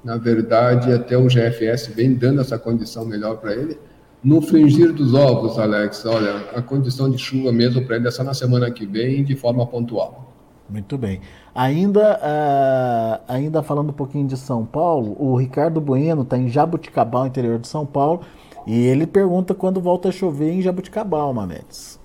na 0.03 0.17
verdade 0.17 0.91
até 0.91 1.19
o 1.19 1.27
GFS 1.27 1.89
vem 1.89 2.15
dando 2.15 2.41
essa 2.41 2.59
condição 2.59 3.05
melhor 3.05 3.37
para 3.37 3.53
ele. 3.53 3.79
No 4.25 4.41
fringir 4.41 4.95
dos 4.95 5.13
ovos, 5.13 5.59
Alex, 5.59 6.07
olha, 6.07 6.37
a 6.55 6.63
condição 6.63 7.11
de 7.11 7.19
chuva 7.19 7.53
mesmo 7.53 7.85
para 7.85 7.97
ele 7.97 8.09
é 8.09 8.11
só 8.11 8.25
na 8.25 8.33
semana 8.33 8.71
que 8.71 8.87
vem, 8.87 9.23
de 9.23 9.37
forma 9.37 9.67
pontual. 9.67 10.33
Muito 10.71 10.97
bem. 10.97 11.21
Ainda, 11.55 12.19
uh, 12.19 13.23
ainda 13.29 13.63
falando 13.63 13.91
um 13.91 13.95
pouquinho 13.95 14.27
de 14.27 14.39
São 14.39 14.65
Paulo, 14.65 15.17
o 15.19 15.37
Ricardo 15.37 15.83
Bueno 15.83 16.23
está 16.23 16.39
em 16.39 16.49
Jabuticabal, 16.49 17.27
interior 17.27 17.59
de 17.59 17.69
São 17.69 17.85
Paulo, 17.85 18.21
e 18.67 18.79
ele 18.87 19.07
pergunta 19.07 19.55
quando 19.55 19.81
volta 19.81 20.09
a 20.09 20.13
chover 20.13 20.53
em 20.53 20.63
Jabuticabal, 20.63 21.33
Mamedes. 21.33 21.99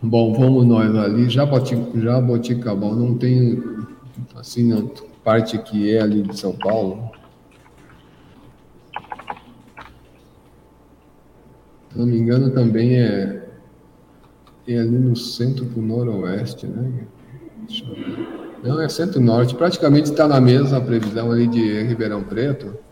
Bom, 0.00 0.32
vamos 0.34 0.66
nós 0.66 0.94
ali. 0.94 1.28
Jabuticabal 1.28 2.94
não 2.94 3.16
tem, 3.16 3.62
assim, 4.36 4.72
a 4.72 4.82
parte 5.24 5.58
que 5.58 5.94
é 5.94 6.00
ali 6.00 6.22
de 6.22 6.38
São 6.38 6.52
Paulo. 6.52 7.10
Se 11.90 11.98
não 11.98 12.06
me 12.06 12.18
engano, 12.18 12.50
também 12.50 13.00
é, 13.00 13.48
é 14.68 14.78
ali 14.78 14.98
no 14.98 15.16
centro 15.16 15.64
do 15.64 15.80
noroeste, 15.80 16.66
né? 16.66 17.06
Não, 18.62 18.80
é 18.80 18.88
centro-norte. 18.88 19.54
Praticamente 19.54 20.10
está 20.10 20.28
na 20.28 20.40
mesma 20.40 20.80
previsão 20.80 21.32
ali 21.32 21.46
de 21.46 21.82
Ribeirão 21.82 22.22
Preto 22.22 22.85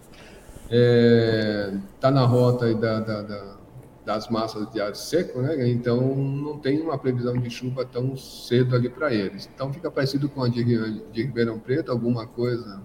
está 0.65 0.77
é, 0.77 1.75
tá 2.01 2.11
na 2.11 2.25
rota 2.25 2.75
da, 2.75 3.01
da, 3.01 3.23
da, 3.23 3.57
das 4.05 4.29
massas 4.29 4.71
de 4.71 4.81
ar 4.81 4.95
seco, 4.95 5.41
né? 5.41 5.69
então 5.69 6.01
não 6.17 6.59
tem 6.59 6.81
uma 6.81 6.99
previsão 6.99 7.37
de 7.37 7.49
chuva 7.51 7.85
tão 7.85 8.17
cedo 8.17 8.75
ali 8.75 8.89
para 8.89 9.13
eles. 9.13 9.49
Então 9.55 9.73
fica 9.73 9.91
parecido 9.91 10.29
com 10.29 10.43
a 10.43 10.49
de, 10.49 10.65
de 11.13 11.23
Ribeirão 11.23 11.59
Preto, 11.59 11.91
alguma 11.91 12.27
coisa 12.27 12.83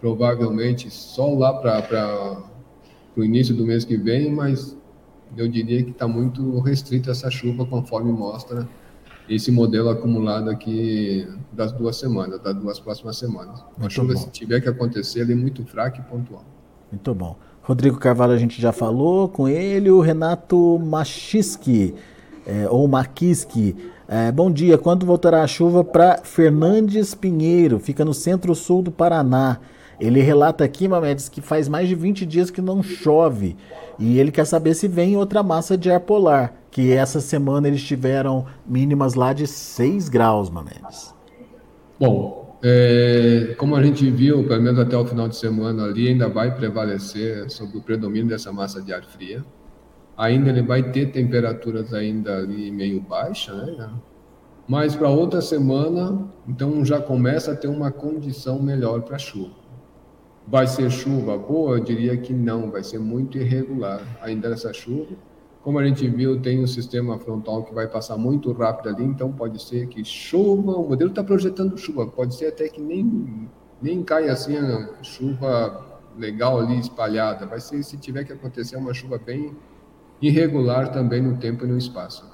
provavelmente 0.00 0.90
só 0.90 1.32
lá 1.34 1.52
para 1.54 2.42
o 3.16 3.24
início 3.24 3.54
do 3.54 3.66
mês 3.66 3.84
que 3.84 3.96
vem, 3.96 4.30
mas 4.30 4.76
eu 5.36 5.48
diria 5.48 5.82
que 5.82 5.90
está 5.90 6.06
muito 6.06 6.60
restrita 6.60 7.10
essa 7.10 7.30
chuva 7.30 7.66
conforme 7.66 8.12
mostra 8.12 8.68
esse 9.28 9.50
modelo 9.50 9.88
acumulado 9.88 10.48
aqui 10.48 11.26
das 11.52 11.72
duas 11.72 11.96
semanas, 11.96 12.40
das 12.40 12.54
duas 12.54 12.78
próximas 12.78 13.16
semanas. 13.18 13.64
Uma 13.76 13.90
chuva, 13.90 14.14
bom. 14.14 14.20
se 14.20 14.30
tiver 14.30 14.60
que 14.60 14.68
acontecer, 14.68 15.20
ele 15.20 15.32
é 15.32 15.36
muito 15.36 15.64
fraca 15.64 15.98
e 15.98 16.02
pontual. 16.04 16.44
Muito 16.90 17.14
bom. 17.14 17.36
Rodrigo 17.62 17.98
Carvalho 17.98 18.32
a 18.32 18.38
gente 18.38 18.62
já 18.62 18.70
falou 18.70 19.28
com 19.28 19.48
ele, 19.48 19.90
o 19.90 20.00
Renato 20.00 20.78
Machiski, 20.78 21.94
é, 22.46 22.68
ou 22.70 22.86
Maquiski. 22.86 23.74
É, 24.06 24.30
bom 24.30 24.50
dia, 24.52 24.78
quando 24.78 25.04
voltará 25.04 25.42
a 25.42 25.48
chuva 25.48 25.82
para 25.82 26.18
Fernandes 26.18 27.12
Pinheiro? 27.12 27.80
Fica 27.80 28.04
no 28.04 28.14
centro-sul 28.14 28.82
do 28.82 28.92
Paraná. 28.92 29.58
Ele 29.98 30.20
relata 30.20 30.62
aqui, 30.62 30.86
Mamedes, 30.86 31.28
que 31.28 31.40
faz 31.40 31.68
mais 31.68 31.88
de 31.88 31.96
20 31.96 32.24
dias 32.24 32.50
que 32.50 32.60
não 32.60 32.82
chove. 32.82 33.56
E 33.98 34.20
ele 34.20 34.30
quer 34.30 34.44
saber 34.44 34.74
se 34.74 34.86
vem 34.86 35.16
outra 35.16 35.42
massa 35.42 35.76
de 35.76 35.90
ar 35.90 36.00
polar, 36.00 36.54
que 36.70 36.92
essa 36.92 37.20
semana 37.20 37.66
eles 37.66 37.82
tiveram 37.82 38.46
mínimas 38.64 39.14
lá 39.14 39.32
de 39.32 39.46
6 39.46 40.08
graus, 40.08 40.50
Mamedes. 40.50 41.14
Bom, 41.98 42.45
é, 42.62 43.54
como 43.58 43.76
a 43.76 43.82
gente 43.82 44.10
viu, 44.10 44.46
pelo 44.46 44.62
menos 44.62 44.78
até 44.78 44.96
o 44.96 45.04
final 45.04 45.28
de 45.28 45.36
semana 45.36 45.84
ali, 45.84 46.08
ainda 46.08 46.28
vai 46.28 46.54
prevalecer 46.54 47.50
sobre 47.50 47.78
o 47.78 47.82
predomínio 47.82 48.28
dessa 48.28 48.52
massa 48.52 48.80
de 48.80 48.92
ar 48.92 49.04
fria. 49.04 49.44
Ainda 50.16 50.48
ele 50.50 50.62
vai 50.62 50.90
ter 50.90 51.12
temperaturas 51.12 51.92
ainda 51.92 52.38
ali 52.38 52.70
meio 52.70 53.00
baixa, 53.00 53.52
né? 53.52 53.90
Mas 54.66 54.96
para 54.96 55.08
outra 55.08 55.40
semana, 55.40 56.28
então 56.48 56.84
já 56.84 57.00
começa 57.00 57.52
a 57.52 57.56
ter 57.56 57.68
uma 57.68 57.92
condição 57.92 58.60
melhor 58.60 59.02
para 59.02 59.18
chuva. 59.18 59.54
Vai 60.48 60.66
ser 60.66 60.90
chuva 60.90 61.36
boa? 61.36 61.76
Eu 61.76 61.84
diria 61.84 62.16
que 62.16 62.32
não, 62.32 62.70
vai 62.70 62.82
ser 62.82 62.98
muito 62.98 63.38
irregular 63.38 64.00
ainda 64.20 64.48
essa 64.48 64.72
chuva 64.72 65.14
como 65.66 65.80
a 65.80 65.84
gente 65.84 66.06
viu, 66.06 66.40
tem 66.40 66.62
um 66.62 66.66
sistema 66.68 67.18
frontal 67.18 67.64
que 67.64 67.74
vai 67.74 67.88
passar 67.88 68.16
muito 68.16 68.52
rápido 68.52 68.88
ali, 68.88 69.02
então 69.02 69.32
pode 69.32 69.60
ser 69.60 69.88
que 69.88 70.04
chova, 70.04 70.70
o 70.70 70.88
modelo 70.88 71.10
está 71.10 71.24
projetando 71.24 71.76
chuva, 71.76 72.06
pode 72.06 72.36
ser 72.36 72.46
até 72.46 72.68
que 72.68 72.80
nem, 72.80 73.48
nem 73.82 74.00
caia 74.04 74.32
assim 74.32 74.56
a 74.56 75.02
chuva 75.02 75.84
legal 76.16 76.60
ali 76.60 76.78
espalhada, 76.78 77.46
vai 77.46 77.58
ser 77.58 77.82
se 77.82 77.96
tiver 77.96 78.22
que 78.22 78.32
acontecer 78.32 78.76
uma 78.76 78.94
chuva 78.94 79.18
bem 79.18 79.56
irregular 80.22 80.92
também 80.92 81.20
no 81.20 81.36
tempo 81.36 81.64
e 81.64 81.66
no 81.68 81.76
espaço. 81.76 82.24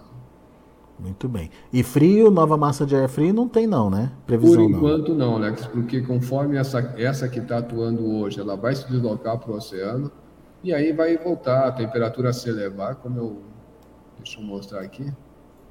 Muito 0.99 1.27
bem. 1.27 1.49
E 1.73 1.83
frio, 1.83 2.31
nova 2.31 2.59
massa 2.59 2.85
de 2.85 2.95
ar 2.95 3.09
frio 3.09 3.33
não 3.33 3.49
tem 3.49 3.67
não, 3.67 3.89
né? 3.89 4.13
Previsão 4.27 4.57
Por 4.57 4.77
enquanto 4.77 5.15
não, 5.15 5.31
não 5.31 5.37
Alex, 5.37 5.65
porque 5.69 6.03
conforme 6.03 6.59
essa, 6.59 6.81
essa 6.99 7.27
que 7.31 7.39
está 7.39 7.57
atuando 7.57 8.07
hoje, 8.15 8.39
ela 8.39 8.57
vai 8.59 8.75
se 8.75 8.87
deslocar 8.91 9.39
para 9.39 9.53
o 9.53 9.57
oceano, 9.57 10.13
e 10.63 10.73
aí 10.73 10.93
vai 10.93 11.17
voltar 11.17 11.67
a 11.67 11.73
temperatura 11.73 12.33
se 12.33 12.49
elevar, 12.49 12.97
como 12.97 13.19
eu. 13.19 13.43
Deixa 14.19 14.39
eu 14.39 14.45
mostrar 14.45 14.81
aqui. 14.81 15.13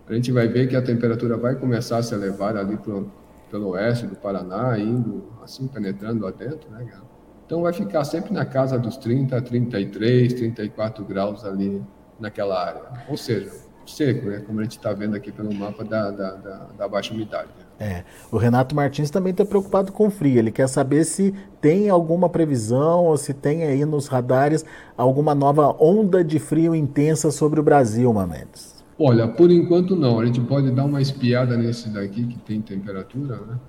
A 0.07 0.13
gente 0.13 0.31
vai 0.31 0.47
ver 0.47 0.67
que 0.67 0.75
a 0.75 0.81
temperatura 0.81 1.37
vai 1.37 1.55
começar 1.55 1.97
a 1.97 2.03
se 2.03 2.13
elevar 2.13 2.57
ali 2.57 2.75
pro, 2.75 3.09
pelo 3.49 3.69
oeste 3.69 4.05
do 4.07 4.15
Paraná, 4.15 4.77
indo 4.77 5.31
assim, 5.41 5.67
penetrando 5.67 6.25
lá 6.25 6.31
dentro, 6.31 6.69
né, 6.69 6.83
cara? 6.83 7.03
Então 7.45 7.61
vai 7.61 7.73
ficar 7.73 8.03
sempre 8.03 8.33
na 8.33 8.45
casa 8.45 8.77
dos 8.77 8.97
30, 8.97 9.41
33, 9.41 10.33
34 10.33 11.05
graus 11.05 11.45
ali 11.45 11.81
naquela 12.19 12.61
área. 12.65 12.81
Ou 13.09 13.17
seja, 13.17 13.51
seco, 13.85 14.27
né? 14.27 14.39
Como 14.39 14.59
a 14.59 14.63
gente 14.63 14.77
está 14.77 14.93
vendo 14.93 15.15
aqui 15.15 15.31
pelo 15.31 15.53
mapa 15.53 15.83
da, 15.83 16.11
da, 16.11 16.31
da, 16.35 16.57
da 16.77 16.87
baixa 16.87 17.13
umidade. 17.13 17.49
É, 17.81 18.03
o 18.31 18.37
Renato 18.37 18.75
Martins 18.75 19.09
também 19.09 19.31
está 19.31 19.43
preocupado 19.43 19.91
com 19.91 20.07
frio. 20.11 20.37
Ele 20.37 20.51
quer 20.51 20.69
saber 20.69 21.03
se 21.03 21.33
tem 21.59 21.89
alguma 21.89 22.29
previsão 22.29 23.05
ou 23.05 23.17
se 23.17 23.33
tem 23.33 23.63
aí 23.63 23.83
nos 23.85 24.05
radares 24.05 24.63
alguma 24.95 25.33
nova 25.33 25.75
onda 25.83 26.23
de 26.23 26.37
frio 26.37 26.75
intensa 26.75 27.31
sobre 27.31 27.59
o 27.59 27.63
Brasil, 27.63 28.13
Mamedes. 28.13 28.83
Olha, 28.99 29.27
por 29.27 29.49
enquanto 29.49 29.95
não. 29.95 30.19
A 30.19 30.25
gente 30.27 30.39
pode 30.41 30.69
dar 30.69 30.85
uma 30.85 31.01
espiada 31.01 31.57
nesse 31.57 31.89
daqui 31.89 32.27
que 32.27 32.37
tem 32.37 32.61
temperatura, 32.61 33.37
né? 33.37 33.59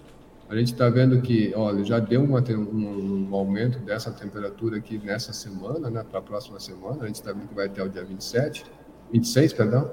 A 0.51 0.57
gente 0.57 0.75
está 0.75 0.91
vendo 0.91 1.19
que, 1.23 1.51
olha, 1.57 1.83
já 1.83 1.99
deu 1.99 2.23
uma, 2.23 2.45
um, 2.51 3.31
um, 3.31 3.35
aumento 3.35 3.79
dessa 3.79 4.11
temperatura 4.11 4.77
aqui 4.77 5.01
nessa 5.03 5.33
semana, 5.33 5.89
né? 5.89 6.05
Para 6.07 6.19
a 6.19 6.23
próxima 6.23 6.61
semana. 6.61 7.05
A 7.05 7.07
gente 7.07 7.15
está 7.15 7.33
vendo 7.33 7.49
que 7.49 7.55
vai 7.55 7.65
até 7.65 7.83
o 7.83 7.89
dia 7.89 8.05
27, 8.05 8.67
26, 9.11 9.55
perdão. 9.55 9.91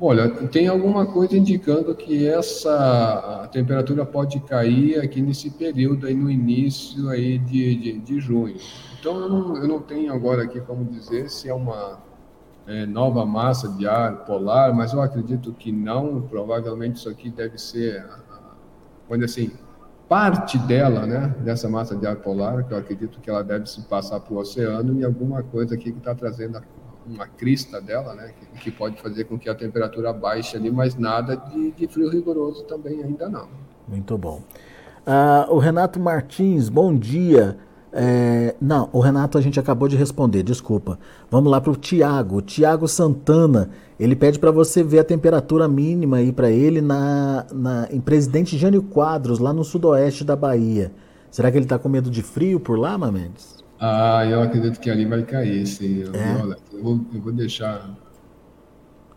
Olha, 0.00 0.28
tem 0.28 0.66
alguma 0.66 1.06
coisa 1.06 1.36
indicando 1.36 1.94
que 1.94 2.26
essa 2.26 3.48
temperatura 3.52 4.04
pode 4.04 4.40
cair 4.40 4.98
aqui 4.98 5.22
nesse 5.22 5.50
período 5.50 6.06
aí 6.06 6.14
no 6.14 6.28
início 6.28 7.08
aí 7.08 7.38
de, 7.38 7.76
de, 7.76 7.98
de 8.00 8.20
junho. 8.20 8.56
Então 8.98 9.20
eu 9.20 9.28
não, 9.28 9.56
eu 9.56 9.68
não 9.68 9.80
tenho 9.80 10.12
agora 10.12 10.42
aqui 10.42 10.60
como 10.60 10.84
dizer 10.84 11.30
se 11.30 11.48
é 11.48 11.54
uma 11.54 12.00
é, 12.66 12.84
nova 12.86 13.24
massa 13.24 13.68
de 13.68 13.86
ar 13.86 14.24
polar, 14.24 14.74
mas 14.74 14.92
eu 14.92 15.00
acredito 15.00 15.52
que 15.52 15.70
não. 15.70 16.22
Provavelmente 16.22 16.96
isso 16.96 17.08
aqui 17.08 17.30
deve 17.30 17.56
ser, 17.56 18.04
quando 19.06 19.24
assim, 19.24 19.52
parte 20.08 20.58
dela, 20.58 21.06
né, 21.06 21.34
dessa 21.40 21.68
massa 21.68 21.94
de 21.94 22.06
ar 22.06 22.16
polar, 22.16 22.64
que 22.64 22.72
eu 22.72 22.78
acredito 22.78 23.20
que 23.20 23.30
ela 23.30 23.44
deve 23.44 23.66
se 23.66 23.82
passar 23.82 24.18
para 24.18 24.34
o 24.34 24.38
oceano 24.38 24.98
e 24.98 25.04
alguma 25.04 25.42
coisa 25.42 25.74
aqui 25.76 25.92
que 25.92 25.98
está 25.98 26.14
trazendo 26.14 26.56
uma 27.06 27.26
crista 27.26 27.80
dela, 27.80 28.14
né, 28.14 28.32
que, 28.38 28.60
que, 28.60 28.70
pode 28.70 29.00
fazer 29.00 29.24
com 29.24 29.38
que 29.38 29.48
a 29.48 29.54
temperatura 29.54 30.12
baixe 30.12 30.56
ali, 30.56 30.70
mas 30.70 30.94
nada 30.94 31.36
de, 31.36 31.72
de 31.72 31.86
frio 31.86 32.10
rigoroso 32.10 32.64
também 32.64 33.02
ainda 33.02 33.28
não. 33.28 33.48
Muito 33.88 34.16
bom. 34.16 34.42
Uh, 35.06 35.54
o 35.54 35.58
Renato 35.58 36.00
Martins, 36.00 36.68
bom 36.68 36.94
dia. 36.94 37.58
É, 37.96 38.56
não, 38.60 38.88
o 38.92 38.98
Renato 38.98 39.38
a 39.38 39.40
gente 39.40 39.60
acabou 39.60 39.86
de 39.86 39.96
responder, 39.96 40.42
desculpa. 40.42 40.98
Vamos 41.30 41.50
lá 41.50 41.60
para 41.60 41.70
o 41.70 41.76
Tiago. 41.76 42.42
Tiago 42.42 42.88
Santana, 42.88 43.70
ele 44.00 44.16
pede 44.16 44.38
para 44.38 44.50
você 44.50 44.82
ver 44.82 44.98
a 44.98 45.04
temperatura 45.04 45.68
mínima 45.68 46.16
aí 46.16 46.32
para 46.32 46.50
ele 46.50 46.80
na, 46.80 47.46
na, 47.52 47.88
em 47.92 48.00
Presidente 48.00 48.58
Jânio 48.58 48.82
Quadros, 48.82 49.38
lá 49.38 49.52
no 49.52 49.62
sudoeste 49.62 50.24
da 50.24 50.34
Bahia. 50.34 50.90
Será 51.30 51.50
que 51.50 51.56
ele 51.56 51.66
está 51.66 51.78
com 51.78 51.88
medo 51.88 52.10
de 52.10 52.22
frio 52.22 52.58
por 52.58 52.76
lá, 52.76 52.98
Mamedes? 52.98 53.63
Ah, 53.78 54.24
eu 54.26 54.42
acredito 54.42 54.80
que 54.80 54.90
ali 54.90 55.04
vai 55.04 55.22
cair, 55.22 55.66
sim. 55.66 56.02
É? 56.02 56.42
Olha, 56.42 56.56
eu, 56.72 56.82
vou, 56.82 57.00
eu 57.12 57.20
vou 57.20 57.32
deixar. 57.32 57.90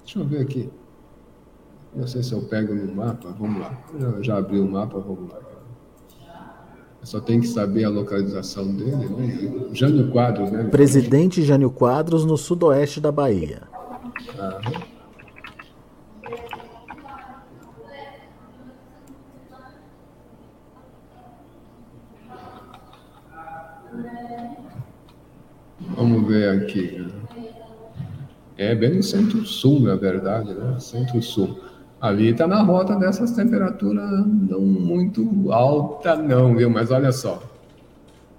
Deixa 0.04 0.20
eu 0.20 0.26
ver 0.26 0.42
aqui. 0.42 0.70
Não 1.96 2.06
sei 2.06 2.22
se 2.22 2.34
eu 2.34 2.42
pego 2.44 2.74
no 2.74 2.94
mapa, 2.96 3.34
vamos 3.40 3.62
lá. 3.62 3.78
Eu 4.00 4.24
já 4.24 4.38
abri 4.38 4.60
o 4.60 4.68
mapa, 4.68 5.00
vamos 5.00 5.32
lá. 5.32 5.40
Só 7.04 7.22
tem 7.22 7.40
que 7.40 7.48
saber 7.48 7.86
a 7.86 7.90
localização 7.90 8.68
dele, 8.76 9.08
né? 9.08 9.70
Jânio 9.72 10.12
Quadros, 10.12 10.52
né? 10.52 10.66
Presidente 10.66 11.42
Jânio 11.42 11.72
Quadros, 11.72 12.26
no 12.26 12.36
sudoeste 12.36 13.00
da 13.00 13.12
Bahia. 13.12 13.62
Ah. 14.38 14.60
Vamos 25.80 26.28
ver 26.28 26.50
aqui. 26.50 27.08
É 28.58 28.74
bem 28.74 28.96
no 28.96 29.04
centro-sul, 29.04 29.82
na 29.82 29.96
verdade, 29.96 30.54
né? 30.54 30.80
Centro-sul. 30.80 31.60
Ali 32.02 32.30
está 32.30 32.48
na 32.48 32.62
rota 32.62 32.96
dessas 32.96 33.32
temperaturas 33.32 34.10
não 34.26 34.62
muito 34.62 35.52
alta, 35.52 36.16
não, 36.16 36.56
viu? 36.56 36.70
Mas 36.70 36.92
olha 36.92 37.12
só. 37.12 37.42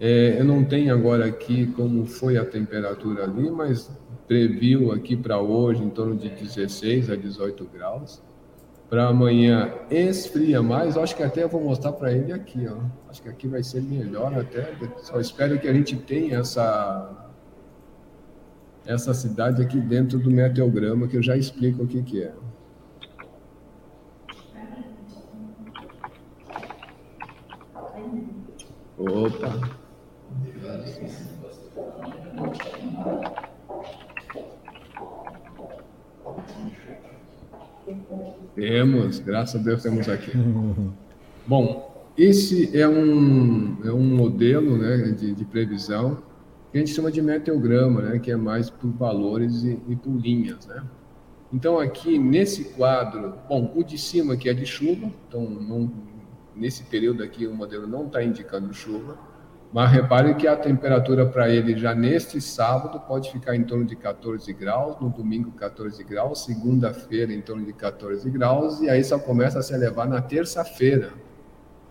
É, 0.01 0.37
eu 0.39 0.45
não 0.45 0.65
tenho 0.65 0.95
agora 0.95 1.27
aqui 1.27 1.67
como 1.67 2.07
foi 2.07 2.37
a 2.37 2.45
temperatura 2.45 3.25
ali, 3.25 3.51
mas 3.51 3.91
previu 4.29 4.93
aqui 4.93 5.17
para 5.17 5.41
hoje 5.41 5.83
em 5.83 5.91
torno 5.91 6.17
de 6.17 6.29
16 6.29 7.11
a 7.11 7.17
18 7.17 7.65
graus. 7.73 8.23
Para 8.89 9.09
amanhã 9.09 9.71
esfria 9.91 10.63
mais, 10.63 10.97
acho 10.97 11.15
que 11.15 11.23
até 11.23 11.43
eu 11.43 11.49
vou 11.49 11.63
mostrar 11.63 11.93
para 11.93 12.13
ele 12.13 12.33
aqui, 12.33 12.67
ó. 12.67 12.79
Acho 13.11 13.23
que 13.23 13.29
aqui 13.29 13.47
vai 13.47 13.63
ser 13.63 13.83
melhor 13.83 14.33
até. 14.39 14.73
Só 14.99 15.21
espero 15.21 15.59
que 15.59 15.69
a 15.69 15.73
gente 15.73 15.97
tenha 15.97 16.39
essa 16.39 17.28
essa 18.89 19.13
cidade 19.13 19.61
aqui 19.61 19.79
dentro 19.79 20.19
do 20.19 20.31
meteograma, 20.31 21.07
que 21.07 21.15
eu 21.15 21.23
já 21.23 21.37
explico 21.37 21.83
o 21.83 21.87
que, 21.87 22.03
que 22.03 22.23
é. 22.23 22.33
Opa! 28.97 29.79
Temos, 38.55 39.19
graças 39.19 39.61
a 39.61 39.63
Deus 39.63 39.83
temos 39.83 40.09
aqui. 40.09 40.33
Bom, 41.47 42.11
esse 42.17 42.75
é 42.77 42.89
um, 42.89 43.77
é 43.85 43.93
um 43.93 44.17
modelo 44.17 44.79
né, 44.79 45.13
de, 45.13 45.35
de 45.35 45.45
previsão 45.45 46.27
que 46.71 46.79
a 46.79 46.81
gente 46.81 46.93
chama 46.93 47.11
de 47.11 47.23
meteograma, 47.23 48.03
né, 48.03 48.19
que 48.19 48.31
é 48.31 48.37
mais 48.37 48.69
por 48.69 48.91
valores 48.91 49.63
e, 49.65 49.81
e 49.89 49.97
por 49.97 50.15
linhas, 50.15 50.67
né? 50.67 50.83
Então 51.53 51.79
aqui 51.79 52.19
nesse 52.19 52.65
quadro, 52.75 53.35
bom, 53.49 53.73
o 53.75 53.83
de 53.83 53.97
cima 53.97 54.35
aqui 54.35 54.51
é 54.51 54.55
de 54.55 54.67
chuva, 54.67 55.11
então 55.27 55.49
não, 55.49 55.91
nesse 56.55 56.83
período 56.85 57.23
aqui 57.23 57.47
o 57.47 57.55
modelo 57.55 57.87
não 57.87 58.07
está 58.07 58.23
indicando 58.23 58.73
chuva, 58.75 59.17
mas 59.73 59.91
repare 59.91 60.35
que 60.35 60.47
a 60.47 60.57
temperatura 60.57 61.27
para 61.27 61.49
ele 61.49 61.77
já 61.77 61.95
neste 61.95 62.41
sábado 62.41 63.01
pode 63.01 63.31
ficar 63.31 63.55
em 63.57 63.65
torno 63.65 63.85
de 63.85 63.97
14 63.97 64.53
graus, 64.53 65.01
no 65.01 65.09
domingo 65.09 65.51
14 65.53 66.03
graus, 66.05 66.45
segunda-feira 66.45 67.33
em 67.33 67.41
torno 67.41 67.65
de 67.65 67.73
14 67.73 68.31
graus, 68.31 68.81
e 68.81 68.91
aí 68.91 69.03
só 69.03 69.19
começa 69.19 69.59
a 69.59 69.63
se 69.63 69.73
elevar 69.73 70.07
na 70.07 70.21
terça-feira, 70.21 71.13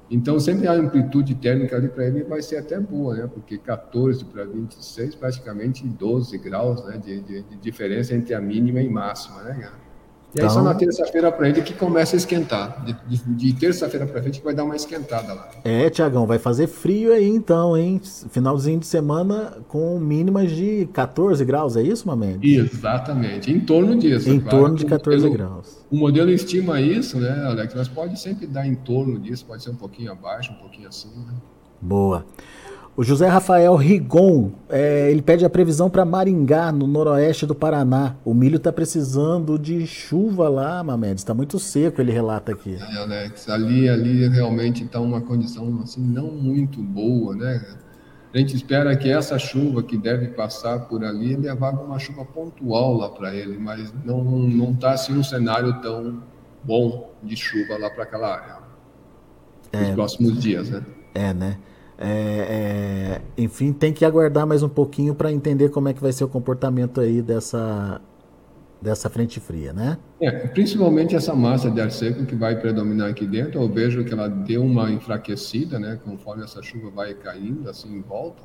então, 0.09 0.39
sempre 0.39 0.67
a 0.67 0.73
amplitude 0.73 1.35
térmica 1.35 1.75
ali 1.75 1.89
para 1.89 2.05
ele 2.05 2.23
vai 2.23 2.41
ser 2.41 2.57
até 2.57 2.79
boa, 2.79 3.15
né? 3.15 3.27
Porque 3.27 3.57
14 3.57 4.23
para 4.25 4.45
26, 4.45 5.15
praticamente 5.15 5.85
12 5.85 6.37
graus 6.37 6.83
né? 6.85 6.97
de, 6.97 7.21
de, 7.21 7.43
de 7.43 7.55
diferença 7.57 8.15
entre 8.15 8.33
a 8.33 8.39
mínima 8.39 8.81
e 8.81 8.89
máxima, 8.89 9.43
né, 9.43 9.53
cara? 9.61 9.86
E 10.35 10.39
aí 10.39 10.45
então... 10.45 10.49
só 10.49 10.61
na 10.61 10.75
terça-feira 10.75 11.31
para 11.31 11.47
ele 11.47 11.61
que 11.61 11.73
começa 11.73 12.15
a 12.15 12.17
esquentar. 12.17 12.83
De, 12.83 12.93
de, 13.07 13.17
de 13.35 13.53
terça-feira 13.53 14.05
para 14.05 14.21
frente 14.21 14.41
vai 14.43 14.53
dar 14.53 14.65
uma 14.65 14.75
esquentada 14.75 15.33
lá. 15.33 15.49
É, 15.63 15.89
Tiagão, 15.89 16.27
vai 16.27 16.37
fazer 16.37 16.67
frio 16.67 17.13
aí 17.13 17.27
então, 17.27 17.77
hein? 17.77 18.01
Finalzinho 18.29 18.79
de 18.79 18.85
semana 18.85 19.57
com 19.67 19.97
mínimas 19.99 20.51
de 20.51 20.87
14 20.91 21.43
graus, 21.45 21.77
é 21.77 21.81
isso, 21.81 22.07
Mamede? 22.07 22.55
Exatamente, 22.55 23.51
em 23.51 23.59
torno 23.59 23.97
disso. 23.97 24.29
Em 24.29 24.39
claro, 24.39 24.57
torno 24.57 24.75
de 24.75 24.85
14 24.85 25.29
modelo, 25.29 25.49
graus. 25.49 25.85
O 25.89 25.95
modelo 25.95 26.29
estima 26.29 26.81
isso, 26.81 27.17
né, 27.19 27.45
Alex? 27.45 27.73
Mas 27.73 27.87
pode 27.87 28.19
sempre 28.19 28.45
dar 28.45 28.67
em 28.67 28.75
torno 28.75 29.17
disso, 29.17 29.45
pode 29.45 29.63
ser 29.63 29.69
um 29.69 29.75
pouquinho 29.75 30.11
abaixo, 30.11 30.51
um 30.51 30.55
pouquinho 30.55 30.89
acima. 30.89 31.25
Né? 31.25 31.33
Boa. 31.81 32.25
O 32.97 33.03
José 33.03 33.27
Rafael 33.27 33.75
Rigon, 33.75 34.49
é, 34.67 35.11
ele 35.11 35.21
pede 35.21 35.45
a 35.45 35.49
previsão 35.51 35.87
para 35.87 36.03
Maringá, 36.03 36.71
no 36.71 36.87
noroeste 36.87 37.45
do 37.45 37.53
Paraná. 37.53 38.15
O 38.25 38.33
milho 38.33 38.55
está 38.55 38.73
precisando 38.73 39.59
de 39.59 39.85
chuva 39.85 40.49
lá, 40.49 40.83
Mamedes. 40.83 41.21
Está 41.21 41.31
muito 41.31 41.59
seco, 41.59 42.01
ele 42.01 42.11
relata 42.11 42.53
aqui. 42.53 42.73
É, 42.73 42.97
Alex, 42.97 43.47
ali, 43.49 43.87
ali 43.87 44.27
realmente 44.29 44.83
está 44.83 44.99
uma 44.99 45.21
condição 45.21 45.79
assim 45.83 46.01
não 46.01 46.31
muito 46.31 46.81
boa, 46.81 47.35
né? 47.35 47.63
A 48.33 48.37
gente 48.39 48.55
espera 48.55 48.95
que 48.97 49.11
essa 49.11 49.37
chuva 49.37 49.83
que 49.83 49.95
deve 49.95 50.29
passar 50.29 50.79
por 50.87 51.05
ali 51.05 51.35
levar 51.35 51.75
uma 51.75 51.99
chuva 51.99 52.25
pontual 52.25 52.97
lá 52.97 53.09
para 53.09 53.31
ele, 53.31 53.59
mas 53.59 53.93
não 54.03 54.23
não 54.23 54.71
está 54.71 54.93
assim 54.93 55.15
um 55.15 55.23
cenário 55.23 55.79
tão 55.83 56.23
bom 56.63 57.11
de 57.21 57.35
chuva 57.35 57.77
lá 57.77 57.91
para 57.91 58.05
aquela 58.05 58.33
área. 58.33 58.57
É, 59.71 59.81
nos 59.81 59.91
próximos 59.91 60.41
dias, 60.41 60.71
né? 60.71 60.83
É, 61.13 61.31
né? 61.31 61.57
É, 61.99 63.21
é, 63.37 63.41
enfim, 63.41 63.73
tem 63.73 63.91
que 63.91 64.05
aguardar 64.05 64.45
mais 64.45 64.61
um 64.61 64.69
pouquinho 64.69 65.15
para 65.15 65.31
entender 65.31 65.69
como 65.69 65.89
é 65.89 65.93
que 65.93 66.01
vai 66.01 66.11
ser 66.11 66.23
o 66.23 66.27
comportamento 66.27 67.01
aí 67.01 67.21
dessa, 67.23 67.99
dessa 68.81 69.09
frente 69.09 69.39
fria, 69.39 69.73
né? 69.73 69.97
É, 70.21 70.31
principalmente 70.31 71.15
essa 71.15 71.33
massa 71.33 71.71
de 71.71 71.81
ar 71.81 71.91
seco 71.91 72.25
que 72.25 72.35
vai 72.35 72.59
predominar 72.59 73.09
aqui 73.09 73.25
dentro. 73.25 73.61
Eu 73.61 73.69
vejo 73.69 74.03
que 74.03 74.13
ela 74.13 74.27
deu 74.27 74.63
uma 74.63 74.91
enfraquecida, 74.91 75.79
né? 75.79 75.99
Conforme 76.03 76.43
essa 76.43 76.61
chuva 76.61 76.91
vai 76.91 77.13
caindo 77.15 77.67
assim 77.69 77.95
em 77.95 78.01
volta, 78.01 78.43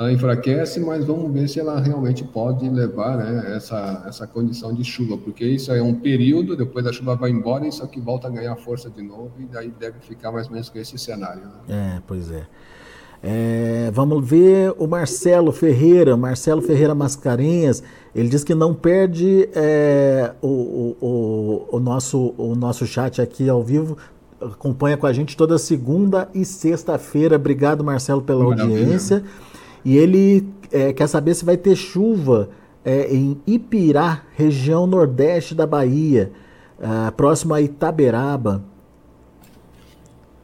ela 0.00 0.10
enfraquece, 0.10 0.80
mas 0.80 1.04
vamos 1.04 1.30
ver 1.30 1.46
se 1.46 1.60
ela 1.60 1.78
realmente 1.78 2.24
pode 2.24 2.66
levar 2.66 3.18
né, 3.18 3.54
essa, 3.54 4.02
essa 4.08 4.26
condição 4.26 4.72
de 4.72 4.82
chuva, 4.82 5.18
porque 5.18 5.44
isso 5.44 5.70
é 5.70 5.82
um 5.82 5.92
período, 5.92 6.56
depois 6.56 6.86
a 6.86 6.92
chuva 6.92 7.14
vai 7.14 7.30
embora 7.30 7.66
e 7.66 7.68
isso 7.68 7.84
aqui 7.84 8.00
volta 8.00 8.26
a 8.26 8.30
ganhar 8.30 8.56
força 8.56 8.88
de 8.88 9.02
novo, 9.02 9.32
e 9.38 9.44
daí 9.44 9.70
deve 9.78 9.98
ficar 10.00 10.32
mais 10.32 10.46
ou 10.46 10.54
menos 10.54 10.70
com 10.70 10.78
esse 10.78 10.96
cenário. 10.96 11.42
Né? 11.42 11.50
É, 11.68 12.02
pois 12.06 12.30
é. 12.30 12.46
É, 13.22 13.90
vamos 13.92 14.26
ver 14.26 14.74
o 14.78 14.86
Marcelo 14.86 15.52
Ferreira, 15.52 16.16
Marcelo 16.16 16.62
Ferreira 16.62 16.94
Mascarenhas, 16.94 17.82
ele 18.14 18.30
diz 18.30 18.42
que 18.42 18.54
não 18.54 18.72
perde 18.72 19.50
é, 19.54 20.32
o, 20.40 20.48
o, 20.48 20.96
o, 20.98 21.76
o, 21.76 21.78
nosso, 21.78 22.32
o 22.38 22.54
nosso 22.54 22.86
chat 22.86 23.20
aqui 23.20 23.50
ao 23.50 23.62
vivo, 23.62 23.98
acompanha 24.40 24.96
com 24.96 25.06
a 25.06 25.12
gente 25.12 25.36
toda 25.36 25.58
segunda 25.58 26.26
e 26.32 26.42
sexta-feira. 26.42 27.36
Obrigado, 27.36 27.84
Marcelo, 27.84 28.22
pela 28.22 28.42
Maravilha. 28.42 28.78
audiência. 28.78 29.22
E 29.84 29.96
ele 29.96 30.46
é, 30.70 30.92
quer 30.92 31.06
saber 31.06 31.34
se 31.34 31.44
vai 31.44 31.56
ter 31.56 31.74
chuva 31.74 32.50
é, 32.84 33.12
em 33.14 33.40
Ipirá, 33.46 34.22
região 34.36 34.86
nordeste 34.86 35.54
da 35.54 35.66
Bahia, 35.66 36.32
uh, 36.78 37.12
próximo 37.12 37.54
a 37.54 37.60
Itaberaba. 37.60 38.62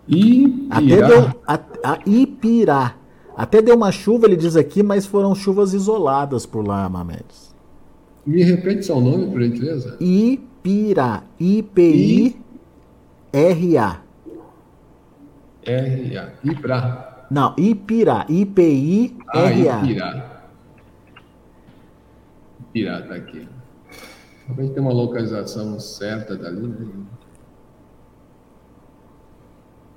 Ipirá. 0.08 0.66
Até 0.70 1.06
deu, 1.06 1.30
a, 1.46 1.60
a 1.84 1.98
Ipirá. 2.06 2.94
Até 3.36 3.60
deu 3.60 3.76
uma 3.76 3.92
chuva, 3.92 4.26
ele 4.26 4.36
diz 4.36 4.56
aqui, 4.56 4.82
mas 4.82 5.06
foram 5.06 5.34
chuvas 5.34 5.74
isoladas 5.74 6.46
por 6.46 6.66
lá, 6.66 6.88
Mamedes. 6.88 7.54
Me 8.24 8.42
repete 8.42 8.84
seu 8.84 9.00
nome, 9.00 9.30
por 9.30 9.42
gentileza? 9.42 9.96
Ipirá. 10.00 11.22
I-P-I-R-A. 11.38 12.36
R-A. 15.64 16.32
Ipirá. 16.44 17.15
Não, 17.30 17.54
Ipirá. 17.56 18.26
I-P-I-R-A. 18.28 19.76
Ah, 19.78 19.82
Ipirá. 19.82 20.42
Ipirá 22.60 23.02
tá 23.02 23.14
aqui. 23.14 23.48
Talvez 24.46 24.70
tenha 24.70 24.82
uma 24.82 24.92
localização 24.92 25.78
certa 25.80 26.36
dali, 26.36 26.68
né? 26.68 26.86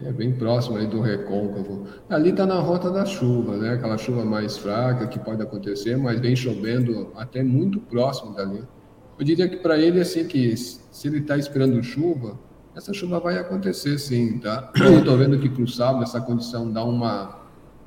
É 0.01 0.13
bem 0.13 0.31
próximo 0.31 0.77
ali 0.77 0.87
do 0.87 1.01
recôncavo. 1.01 1.85
Ali 2.09 2.29
está 2.29 2.45
na 2.45 2.59
rota 2.59 2.89
da 2.89 3.05
chuva, 3.05 3.57
né? 3.57 3.73
Aquela 3.73 3.97
chuva 3.97 4.23
mais 4.23 4.57
fraca 4.57 5.07
que 5.07 5.19
pode 5.19 5.41
acontecer, 5.41 5.97
mas 5.97 6.21
vem 6.21 6.35
chovendo 6.35 7.11
até 7.17 7.43
muito 7.43 7.81
próximo 7.81 8.33
dali. 8.33 8.63
Eu 9.19 9.25
diria 9.25 9.49
que 9.49 9.57
para 9.57 9.77
ele, 9.77 9.99
assim, 9.99 10.25
que 10.25 10.55
se 10.55 11.07
ele 11.07 11.17
está 11.19 11.37
esperando 11.37 11.83
chuva, 11.83 12.39
essa 12.79 12.93
chuva 12.93 13.19
vai 13.19 13.37
acontecer 13.37 13.97
sim, 13.99 14.39
tá? 14.39 14.71
Eu 14.79 14.99
estou 14.99 15.17
vendo 15.17 15.37
que 15.37 15.49
para 15.49 15.63
o 15.63 15.67
sábado 15.67 16.03
essa 16.03 16.21
condição 16.21 16.71
dá 16.71 16.83
uma 16.83 17.37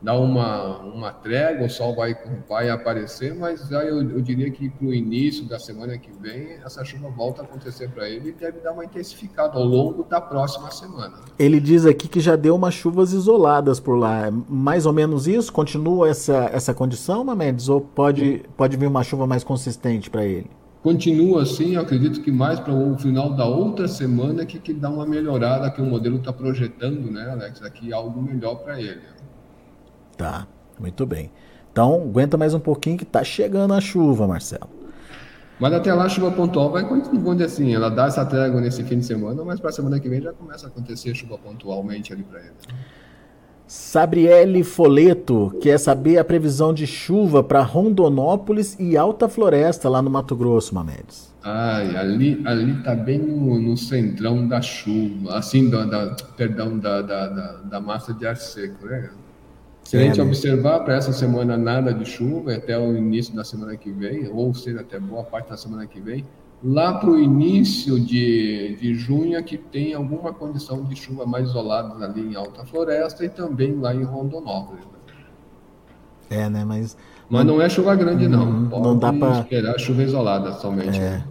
dá 0.02 0.18
uma, 0.18 0.78
uma 0.78 1.12
trégua, 1.12 1.66
o 1.66 1.70
sol 1.70 1.94
vai, 1.94 2.16
vai 2.48 2.68
aparecer, 2.68 3.37
mas 3.37 3.68
já 3.68 3.85
eu, 3.85 4.02
eu 4.02 4.20
diria 4.20 4.50
que 4.50 4.68
para 4.68 4.88
o 4.88 4.92
início 4.92 5.44
da 5.44 5.61
semana 5.61 5.96
que 5.96 6.11
vem, 6.20 6.55
essa 6.64 6.85
chuva 6.85 7.09
volta 7.09 7.40
a 7.40 7.44
acontecer 7.44 7.88
para 7.88 8.11
ele 8.11 8.31
e 8.31 8.33
deve 8.33 8.59
dar 8.59 8.72
uma 8.72 8.85
intensificada 8.85 9.57
ao 9.57 9.64
longo 9.64 10.02
da 10.02 10.20
próxima 10.20 10.72
semana. 10.72 11.20
Ele 11.38 11.61
diz 11.61 11.87
aqui 11.87 12.09
que 12.09 12.18
já 12.18 12.35
deu 12.35 12.57
umas 12.57 12.74
chuvas 12.74 13.12
isoladas 13.12 13.78
por 13.78 13.94
lá. 13.94 14.28
Mais 14.48 14.87
ou 14.87 14.92
menos 14.92 15.28
isso? 15.28 15.52
Continua 15.52 16.11
essa, 16.11 16.50
essa 16.52 16.74
condição, 16.74 17.22
Mamedes? 17.22 17.68
Ou 17.68 17.81
pode, 17.81 18.42
pode 18.57 18.76
vir 18.76 18.88
uma 18.88 19.05
chuva 19.05 19.24
mais 19.24 19.44
consistente 19.44 20.11
para 20.11 20.24
ele? 20.24 20.50
Continua 20.82 21.42
assim, 21.42 21.74
eu 21.74 21.80
acredito 21.80 22.20
que 22.20 22.30
mais 22.30 22.58
para 22.58 22.72
o 22.72 22.98
final 22.98 23.32
da 23.34 23.44
outra 23.44 23.86
semana 23.86 24.44
que, 24.44 24.58
que 24.58 24.72
dá 24.72 24.90
uma 24.90 25.06
melhorada 25.06 25.70
que 25.70 25.80
o 25.80 25.84
modelo 25.84 26.16
está 26.16 26.32
projetando, 26.32 27.10
né, 27.10 27.30
Alex? 27.30 27.62
Aqui 27.62 27.92
algo 27.92 28.20
melhor 28.20 28.56
para 28.56 28.80
ele. 28.80 29.00
Tá, 30.16 30.46
muito 30.78 31.06
bem. 31.06 31.30
Então, 31.70 32.02
aguenta 32.02 32.36
mais 32.36 32.52
um 32.52 32.60
pouquinho 32.60 32.98
que 32.98 33.04
está 33.04 33.24
chegando 33.24 33.72
a 33.72 33.80
chuva, 33.80 34.26
Marcelo. 34.26 34.68
Mas 35.58 35.72
até 35.72 35.94
lá 35.94 36.04
a 36.04 36.08
chuva 36.08 36.30
pontual 36.32 36.70
vai 36.70 36.86
continuar 36.86 37.40
assim, 37.42 37.72
ela 37.72 37.88
dá 37.88 38.06
essa 38.06 38.24
trégua 38.26 38.60
nesse 38.60 38.82
fim 38.82 38.98
de 38.98 39.06
semana, 39.06 39.44
mas 39.44 39.60
para 39.60 39.70
a 39.70 39.72
semana 39.72 40.00
que 40.00 40.08
vem 40.08 40.20
já 40.20 40.32
começa 40.32 40.66
a 40.66 40.68
acontecer 40.68 41.14
chuva 41.14 41.38
pontualmente 41.38 42.12
ali 42.12 42.24
para 42.24 42.40
ele. 42.40 42.50
Sabriele 43.74 44.62
Foleto 44.62 45.56
quer 45.58 45.78
saber 45.78 46.18
a 46.18 46.24
previsão 46.24 46.74
de 46.74 46.87
chuva 46.87 47.42
para 47.42 47.62
Rondonópolis 47.62 48.76
e 48.78 48.98
Alta 48.98 49.30
Floresta, 49.30 49.88
lá 49.88 50.02
no 50.02 50.11
Mato 50.11 50.37
Grosso, 50.37 50.74
Mamedes. 50.74 51.32
Ai, 51.42 51.96
ali, 51.96 52.42
ali 52.44 52.82
tá 52.82 52.94
bem 52.94 53.18
no, 53.18 53.58
no 53.58 53.74
centrão 53.74 54.46
da 54.46 54.61
chuva, 54.61 55.38
assim, 55.38 55.70
da, 55.70 55.87
da 55.87 56.14
perdão, 56.37 56.78
da, 56.78 57.00
da, 57.00 57.28
da, 57.64 57.80
massa 57.80 58.12
de 58.12 58.26
ar 58.26 58.37
seco, 58.37 58.85
né? 58.85 59.08
Se 59.85 59.96
a 59.96 60.00
gente 60.00 60.20
é, 60.20 60.22
né? 60.22 60.28
observar 60.28 60.80
para 60.80 60.96
essa 60.96 61.12
semana 61.14 61.56
nada 61.56 61.94
de 61.94 62.04
chuva, 62.04 62.52
até 62.52 62.78
o 62.78 62.94
início 62.94 63.35
da 63.35 63.42
semana 63.42 63.74
que 63.74 63.90
vem, 63.90 64.28
ou 64.28 64.52
seja, 64.52 64.82
até 64.82 65.00
boa 65.00 65.24
parte 65.24 65.48
da 65.48 65.56
semana 65.56 65.87
que 65.87 65.98
vem, 65.98 66.26
lá 66.64 66.94
para 66.94 67.11
o 67.11 67.18
início 67.18 67.98
de, 67.98 68.77
de 68.77 68.94
junho 68.94 69.37
é 69.37 69.42
que 69.42 69.59
tem 69.59 69.94
alguma 69.94 70.33
condição 70.33 70.85
de 70.85 70.94
chuva 70.94 71.27
mais 71.27 71.48
isolada 71.48 72.05
ali 72.05 72.33
em 72.33 72.37
Alta 72.37 72.64
Floresta 72.64 73.25
e 73.25 73.29
também 73.29 73.75
lá 73.75 73.94
em 73.94 74.05
Rondonópolis. 74.05 74.85
É, 76.31 76.48
né? 76.48 76.64
Mas, 76.64 76.96
Mas 77.29 77.44
não 77.44 77.61
é 77.61 77.68
chuva 77.68 77.94
grande, 77.94 78.29
não. 78.29 78.46
Não, 78.46 78.68
Pode 78.70 78.83
não 78.83 78.98
dá 78.98 79.12
para 79.12 79.40
esperar 79.40 79.79
chuva 79.79 80.03
isolada 80.03 80.53
somente. 80.53 80.98
É. 80.98 81.22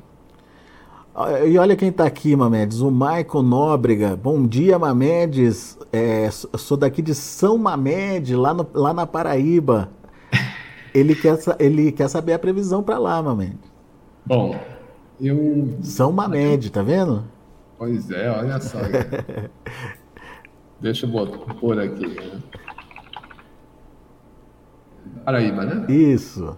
E 1.45 1.57
olha 1.57 1.75
quem 1.75 1.89
está 1.89 2.05
aqui, 2.05 2.35
Mamedes, 2.35 2.79
o 2.79 2.89
Maicon 2.89 3.41
Nóbrega. 3.41 4.15
Bom 4.15 4.45
dia, 4.45 4.79
Mamedes. 4.79 5.77
É, 5.91 6.29
sou 6.31 6.77
daqui 6.77 7.01
de 7.01 7.13
São 7.13 7.57
Mamede, 7.57 8.35
lá, 8.35 8.53
no, 8.53 8.65
lá 8.73 8.93
na 8.93 9.05
Paraíba. 9.05 9.89
Ele 10.93 11.15
quer, 11.15 11.37
ele 11.57 11.89
quer 11.91 12.09
saber 12.09 12.33
a 12.33 12.39
previsão 12.39 12.83
para 12.83 12.97
lá, 12.97 13.21
Mamedes. 13.21 13.71
Bom, 14.25 14.55
eu. 15.21 15.77
São 15.81 16.11
Mamed, 16.11 16.71
tá 16.71 16.81
vendo? 16.81 17.23
Pois 17.77 18.09
é, 18.11 18.29
olha 18.29 18.59
só. 18.59 18.79
Deixa 20.79 21.05
eu 21.05 21.11
botar, 21.11 21.53
pôr 21.55 21.79
aqui. 21.79 22.07
Né? 22.07 22.41
Paraíba, 25.23 25.65
né? 25.65 25.85
Isso. 25.91 26.57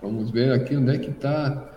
Vamos 0.00 0.30
ver 0.30 0.52
aqui 0.52 0.76
onde 0.76 0.94
é 0.94 0.98
que 0.98 1.10
está 1.10 1.70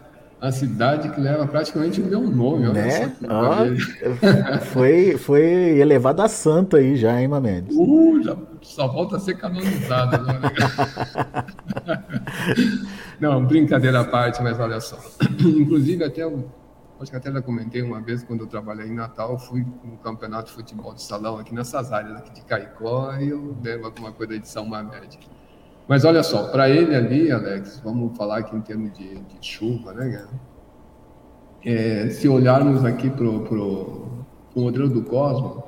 a 0.44 0.52
cidade 0.52 1.08
que 1.08 1.22
leva 1.22 1.48
praticamente 1.48 2.02
o 2.02 2.06
meu 2.06 2.20
nome. 2.20 2.68
Olha 2.68 2.74
né? 2.74 3.16
Ah, 3.30 4.60
foi, 4.74 5.18
foi 5.18 5.42
elevado 5.80 6.22
a 6.22 6.28
santa 6.28 6.78
aí 6.78 6.98
já, 6.98 7.22
hein, 7.22 7.30
Mamedes? 7.30 7.74
Uh, 7.74 8.22
já, 8.22 8.36
só 8.62 8.90
volta 8.90 9.16
a 9.16 9.20
ser 9.22 9.38
canonizado. 9.38 10.22
Né? 10.22 10.42
Não, 13.22 13.46
brincadeira 13.46 14.02
à 14.02 14.04
parte, 14.04 14.44
mas 14.44 14.60
olha 14.60 14.82
só. 14.82 15.00
Inclusive, 15.40 16.04
até 16.04 16.24
eu, 16.24 16.52
acho 17.00 17.10
que 17.10 17.16
até 17.16 17.32
já 17.32 17.42
comentei 17.42 17.82
uma 17.82 18.02
vez, 18.02 18.22
quando 18.22 18.42
eu 18.42 18.48
trabalhei 18.48 18.88
em 18.88 18.94
Natal, 18.94 19.40
fui 19.40 19.66
no 19.82 19.96
campeonato 20.04 20.50
de 20.50 20.56
futebol 20.56 20.94
de 20.94 21.04
salão 21.04 21.38
aqui 21.38 21.56
nessas 21.56 21.94
áreas 21.94 22.18
aqui 22.18 22.34
de 22.34 22.42
Caicó 22.42 23.16
e 23.18 23.30
eu 23.30 23.54
devo 23.62 23.86
alguma 23.86 24.12
coisa 24.12 24.38
de 24.38 24.50
São 24.50 24.66
Mamed. 24.66 25.18
Mas 25.88 26.06
olha 26.06 26.24
só, 26.24 26.48
para 26.50 26.70
ele 26.70 26.96
ali, 26.96 27.32
Alex, 27.32 27.82
vamos 27.84 28.16
falar 28.18 28.40
aqui 28.40 28.56
em 28.56 28.62
termos 28.62 28.94
de, 28.94 29.16
de 29.16 29.38
chuva, 29.42 29.94
né, 29.94 30.26
é, 31.66 32.10
se 32.10 32.28
olharmos 32.28 32.84
aqui 32.84 33.10
para 33.10 33.26
o 33.26 34.26
modelo 34.56 34.90
do 34.90 35.04
Cosmo, 35.04 35.64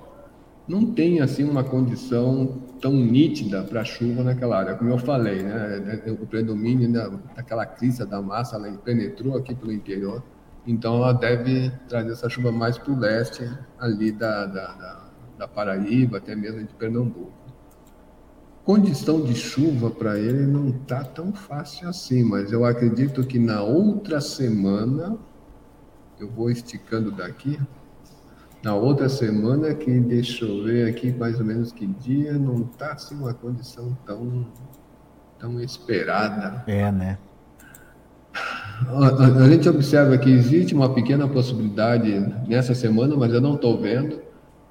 não 0.67 0.93
tem 0.93 1.21
assim 1.21 1.43
uma 1.43 1.63
condição 1.63 2.62
tão 2.82 2.91
nítida 2.91 3.63
para 3.63 3.84
chuva 3.84 4.23
naquela 4.23 4.58
área. 4.58 4.75
Como 4.75 4.89
eu 4.89 4.97
falei, 4.97 5.43
né, 5.43 6.01
é, 6.06 6.10
é, 6.10 6.12
o 6.12 6.25
predomínio 6.25 6.91
daquela 7.36 7.65
crista 7.65 8.06
da 8.06 8.21
massa, 8.21 8.58
ela 8.58 8.71
penetrou 8.84 9.38
aqui 9.38 9.56
pelo 9.56 9.71
interior, 9.71 10.23
então 10.67 10.95
ela 10.95 11.13
deve 11.13 11.71
trazer 11.88 12.12
essa 12.12 12.28
chuva 12.30 12.51
mais 12.51 12.78
para 12.78 12.91
o 12.91 12.99
leste, 12.99 13.49
ali 13.80 14.12
da, 14.12 14.45
da, 14.45 14.67
da, 14.73 15.04
da 15.38 15.47
Paraíba, 15.47 16.17
até 16.17 16.36
mesmo 16.36 16.63
de 16.63 16.73
Pernambuco. 16.73 17.44
Condição 18.65 19.21
de 19.21 19.36
chuva 19.36 19.91
para 19.91 20.17
ele 20.17 20.47
não 20.47 20.69
está 20.69 21.04
tão 21.04 21.32
fácil 21.32 21.88
assim, 21.88 22.23
mas 22.23 22.51
eu 22.51 22.65
acredito 22.65 23.23
que 23.23 23.38
na 23.38 23.62
outra 23.62 24.19
semana, 24.19 25.15
eu 26.19 26.28
vou 26.28 26.49
esticando 26.49 27.12
daqui, 27.12 27.60
na 28.63 28.73
outra 28.73 29.08
semana, 29.08 29.75
que 29.75 29.99
deixa 29.99 30.45
eu 30.45 30.63
ver 30.63 30.89
aqui 30.89 31.12
mais 31.12 31.39
ou 31.39 31.45
menos 31.45 31.71
que 31.71 31.86
dia, 31.86 32.34
não 32.39 32.63
está 32.63 32.93
assim 32.93 33.13
uma 33.13 33.36
condição 33.36 33.95
tão, 34.04 34.47
tão 35.38 35.62
esperada. 35.62 36.63
É, 36.65 36.91
né? 36.91 37.19
A, 38.34 39.43
a, 39.43 39.47
gente 39.47 39.69
observa 39.69 40.17
que 40.17 40.32
existe 40.32 40.73
uma 40.73 40.91
pequena 40.91 41.28
possibilidade 41.28 42.19
nessa 42.47 42.73
semana, 42.73 43.15
mas 43.15 43.32
eu 43.32 43.39
não 43.39 43.54
estou 43.54 43.80
vendo. 43.80 44.19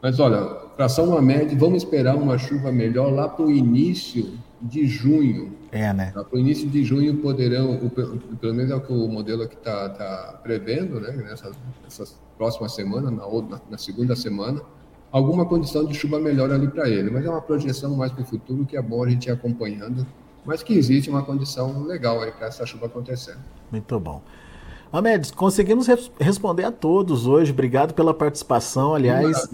Mas 0.02 0.18
olha, 0.18 0.63
para 0.76 0.88
São 0.88 1.06
Mamed, 1.06 1.54
vamos 1.56 1.82
esperar 1.82 2.16
uma 2.16 2.36
chuva 2.38 2.72
melhor 2.72 3.12
lá 3.12 3.28
para 3.28 3.44
o 3.44 3.50
início 3.50 4.38
de 4.60 4.86
junho. 4.86 5.52
É, 5.70 5.92
né? 5.92 6.10
Para 6.12 6.26
o 6.32 6.38
início 6.38 6.68
de 6.68 6.84
junho 6.84 7.16
poderão, 7.18 7.74
o, 7.74 7.90
pelo 7.90 8.54
menos 8.54 8.70
é 8.70 8.74
o 8.74 8.80
que 8.80 8.92
o 8.92 9.08
modelo 9.08 9.42
aqui 9.42 9.54
está 9.54 9.88
tá 9.90 10.40
prevendo, 10.42 11.00
né? 11.00 11.12
Nessas, 11.12 11.56
nessas 11.82 12.18
próxima 12.36 12.68
semana, 12.68 13.10
na, 13.10 13.24
outra, 13.24 13.60
na 13.70 13.78
segunda 13.78 14.16
semana, 14.16 14.62
alguma 15.10 15.46
condição 15.46 15.84
de 15.84 15.94
chuva 15.94 16.18
melhor 16.18 16.50
ali 16.50 16.68
para 16.68 16.88
ele. 16.88 17.10
Mas 17.10 17.24
é 17.24 17.30
uma 17.30 17.42
projeção 17.42 17.94
mais 17.96 18.12
para 18.12 18.22
o 18.22 18.26
futuro 18.26 18.64
que 18.64 18.76
é 18.76 18.82
bom 18.82 19.04
a 19.04 19.08
gente 19.08 19.26
ir 19.26 19.32
acompanhando, 19.32 20.06
mas 20.44 20.62
que 20.62 20.74
existe 20.74 21.08
uma 21.08 21.22
condição 21.22 21.84
legal 21.84 22.20
aí 22.20 22.32
para 22.32 22.48
essa 22.48 22.66
chuva 22.66 22.86
acontecer. 22.86 23.36
Muito 23.70 23.98
bom. 23.98 24.22
Amedes, 24.94 25.32
conseguimos 25.32 25.88
responder 26.20 26.62
a 26.62 26.70
todos 26.70 27.26
hoje. 27.26 27.50
Obrigado 27.50 27.94
pela 27.94 28.14
participação. 28.14 28.94
Aliás, 28.94 29.48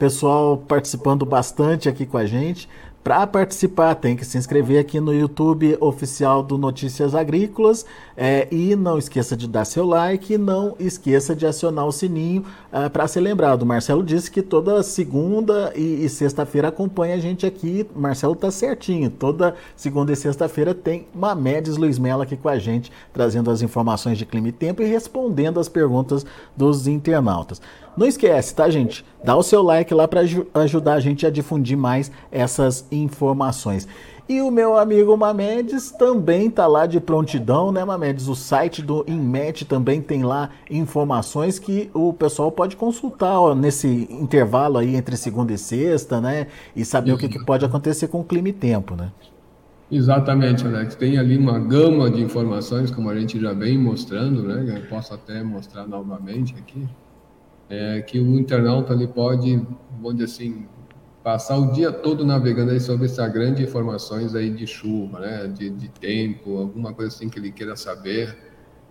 pessoal 0.00 0.58
participando 0.58 1.24
bastante 1.24 1.88
aqui 1.88 2.04
com 2.04 2.18
a 2.18 2.26
gente. 2.26 2.68
Para 3.02 3.26
participar, 3.26 3.94
tem 3.94 4.14
que 4.14 4.26
se 4.26 4.36
inscrever 4.36 4.78
aqui 4.78 5.00
no 5.00 5.14
YouTube 5.14 5.74
oficial 5.80 6.42
do 6.42 6.58
Notícias 6.58 7.14
Agrícolas 7.14 7.86
é, 8.14 8.46
e 8.52 8.76
não 8.76 8.98
esqueça 8.98 9.34
de 9.34 9.48
dar 9.48 9.64
seu 9.64 9.86
like 9.86 10.34
e 10.34 10.38
não 10.38 10.76
esqueça 10.78 11.34
de 11.34 11.46
acionar 11.46 11.86
o 11.86 11.92
sininho 11.92 12.44
é, 12.70 12.90
para 12.90 13.08
ser 13.08 13.20
lembrado. 13.20 13.62
O 13.62 13.66
Marcelo 13.66 14.04
disse 14.04 14.30
que 14.30 14.42
toda 14.42 14.82
segunda 14.82 15.72
e, 15.74 16.04
e 16.04 16.08
sexta-feira 16.10 16.68
acompanha 16.68 17.14
a 17.14 17.18
gente 17.18 17.46
aqui. 17.46 17.88
Marcelo 17.96 18.36
tá 18.36 18.50
certinho. 18.50 19.08
Toda 19.10 19.54
segunda 19.74 20.12
e 20.12 20.16
sexta-feira 20.16 20.74
tem 20.74 21.06
Mamedes 21.14 21.78
Luiz 21.78 21.98
Mello 21.98 22.20
aqui 22.20 22.36
com 22.36 22.50
a 22.50 22.58
gente, 22.58 22.92
trazendo 23.14 23.50
as 23.50 23.62
informações 23.62 24.18
de 24.18 24.26
clima 24.26 24.48
e 24.48 24.52
tempo 24.52 24.82
e 24.82 24.86
respondendo 24.86 25.58
as 25.58 25.70
perguntas 25.70 26.26
dos 26.54 26.86
internautas. 26.86 27.62
Não 28.00 28.06
esquece, 28.06 28.54
tá, 28.54 28.70
gente? 28.70 29.04
Dá 29.22 29.36
o 29.36 29.42
seu 29.42 29.62
like 29.62 29.92
lá 29.92 30.08
para 30.08 30.22
ajudar 30.54 30.94
a 30.94 31.00
gente 31.00 31.26
a 31.26 31.30
difundir 31.30 31.76
mais 31.76 32.10
essas 32.32 32.86
informações. 32.90 33.86
E 34.26 34.40
o 34.40 34.50
meu 34.50 34.78
amigo 34.78 35.14
Mamedes 35.18 35.90
também 35.90 36.48
tá 36.48 36.66
lá 36.66 36.86
de 36.86 36.98
prontidão, 36.98 37.70
né, 37.70 37.84
Mamedes? 37.84 38.26
O 38.26 38.34
site 38.34 38.80
do 38.80 39.04
Inmet 39.06 39.66
também 39.66 40.00
tem 40.00 40.22
lá 40.22 40.48
informações 40.70 41.58
que 41.58 41.90
o 41.92 42.10
pessoal 42.14 42.50
pode 42.50 42.74
consultar 42.74 43.38
ó, 43.38 43.54
nesse 43.54 44.08
intervalo 44.10 44.78
aí 44.78 44.96
entre 44.96 45.14
segunda 45.14 45.52
e 45.52 45.58
sexta, 45.58 46.22
né? 46.22 46.46
E 46.74 46.86
saber 46.86 47.12
o 47.12 47.18
que, 47.18 47.28
que 47.28 47.44
pode 47.44 47.66
acontecer 47.66 48.08
com 48.08 48.20
o 48.20 48.24
clima 48.24 48.48
e 48.48 48.54
tempo, 48.54 48.96
né? 48.96 49.12
Exatamente, 49.92 50.66
Alex. 50.66 50.94
Tem 50.94 51.18
ali 51.18 51.36
uma 51.36 51.58
gama 51.58 52.10
de 52.10 52.22
informações, 52.22 52.90
como 52.90 53.10
a 53.10 53.20
gente 53.20 53.38
já 53.38 53.52
vem 53.52 53.76
mostrando, 53.76 54.42
né? 54.42 54.78
Eu 54.78 54.88
posso 54.88 55.12
até 55.12 55.42
mostrar 55.42 55.86
novamente 55.86 56.54
aqui 56.56 56.88
é, 57.70 58.02
que 58.02 58.18
o 58.18 58.38
internauta 58.38 58.92
ali 58.92 59.06
pode, 59.06 59.64
vamos 59.92 60.16
dizer 60.16 60.24
assim, 60.24 60.66
passar 61.22 61.56
o 61.56 61.72
dia 61.72 61.92
todo 61.92 62.26
navegando 62.26 62.72
aí 62.72 62.80
sobre 62.80 63.06
essa 63.06 63.26
grande 63.28 63.62
informações 63.62 64.34
aí 64.34 64.50
de 64.50 64.66
chuva, 64.66 65.20
né, 65.20 65.46
de, 65.46 65.70
de 65.70 65.88
tempo, 65.88 66.58
alguma 66.58 66.92
coisa 66.92 67.14
assim 67.14 67.28
que 67.28 67.38
ele 67.38 67.52
queira 67.52 67.76
saber. 67.76 68.36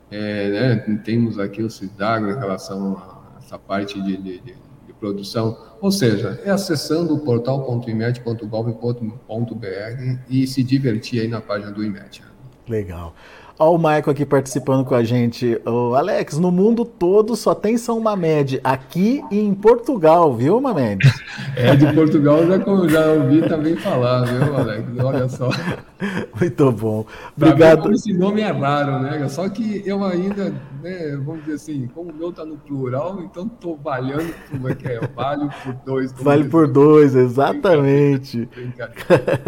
É, 0.09 0.49
né, 0.49 0.77
temos 1.03 1.37
aqui 1.37 1.61
o 1.61 1.69
CIDAGRO 1.69 2.31
em 2.31 2.39
relação 2.39 2.97
a 2.97 3.37
essa 3.37 3.59
parte 3.59 4.01
de, 4.01 4.17
de, 4.17 4.39
de 4.39 4.55
produção, 4.99 5.57
ou 5.81 5.91
seja, 5.91 6.41
é 6.43 6.49
acessando 6.49 7.15
o 7.15 7.19
portal.imet.gov.br 7.19 10.19
e 10.29 10.47
se 10.47 10.63
divertir 10.63 11.21
aí 11.21 11.27
na 11.27 11.41
página 11.41 11.71
do 11.71 11.83
IMET. 11.83 12.23
Legal. 12.67 13.13
Olha 13.61 13.71
o 13.71 13.77
Michael 13.77 14.11
aqui 14.11 14.25
participando 14.25 14.85
com 14.85 14.95
a 14.95 15.03
gente. 15.03 15.59
Ô, 15.65 15.93
Alex, 15.93 16.37
no 16.37 16.49
mundo 16.49 16.85
todo 16.85 17.35
só 17.35 17.53
tem 17.53 17.77
São 17.77 17.99
Mamed, 17.99 18.61
aqui 18.63 19.21
e 19.29 19.37
em 19.37 19.53
Portugal, 19.53 20.33
viu, 20.33 20.61
Mamed? 20.61 21.05
É, 21.55 21.75
de 21.75 21.91
Portugal 21.93 22.45
já, 22.45 22.57
já 22.87 23.11
ouvi 23.11 23.41
também 23.41 23.75
falar, 23.75 24.23
viu, 24.23 24.55
Alex? 24.55 24.83
Olha 25.03 25.27
só. 25.27 25.49
Muito 26.39 26.71
bom. 26.71 27.05
Obrigado. 27.35 27.81
Como 27.81 27.93
esse 27.93 28.13
nome 28.13 28.41
é 28.41 28.51
raro, 28.51 28.99
né? 28.99 29.27
Só 29.27 29.49
que 29.49 29.83
eu 29.85 30.03
ainda, 30.03 30.53
né, 30.81 31.17
vamos 31.17 31.41
dizer 31.41 31.55
assim, 31.55 31.87
como 31.93 32.11
o 32.11 32.15
meu 32.15 32.29
está 32.29 32.45
no 32.45 32.57
plural, 32.57 33.19
então 33.21 33.45
estou 33.45 33.77
valhando, 33.77 34.33
como 34.49 34.69
é 34.69 34.75
que 34.75 34.87
é? 34.87 34.99
Valho 35.13 35.49
por 35.63 35.73
dois. 35.85 36.11
Vale 36.13 36.43
por 36.45 36.67
dois, 36.67 37.15
exatamente. 37.15 38.47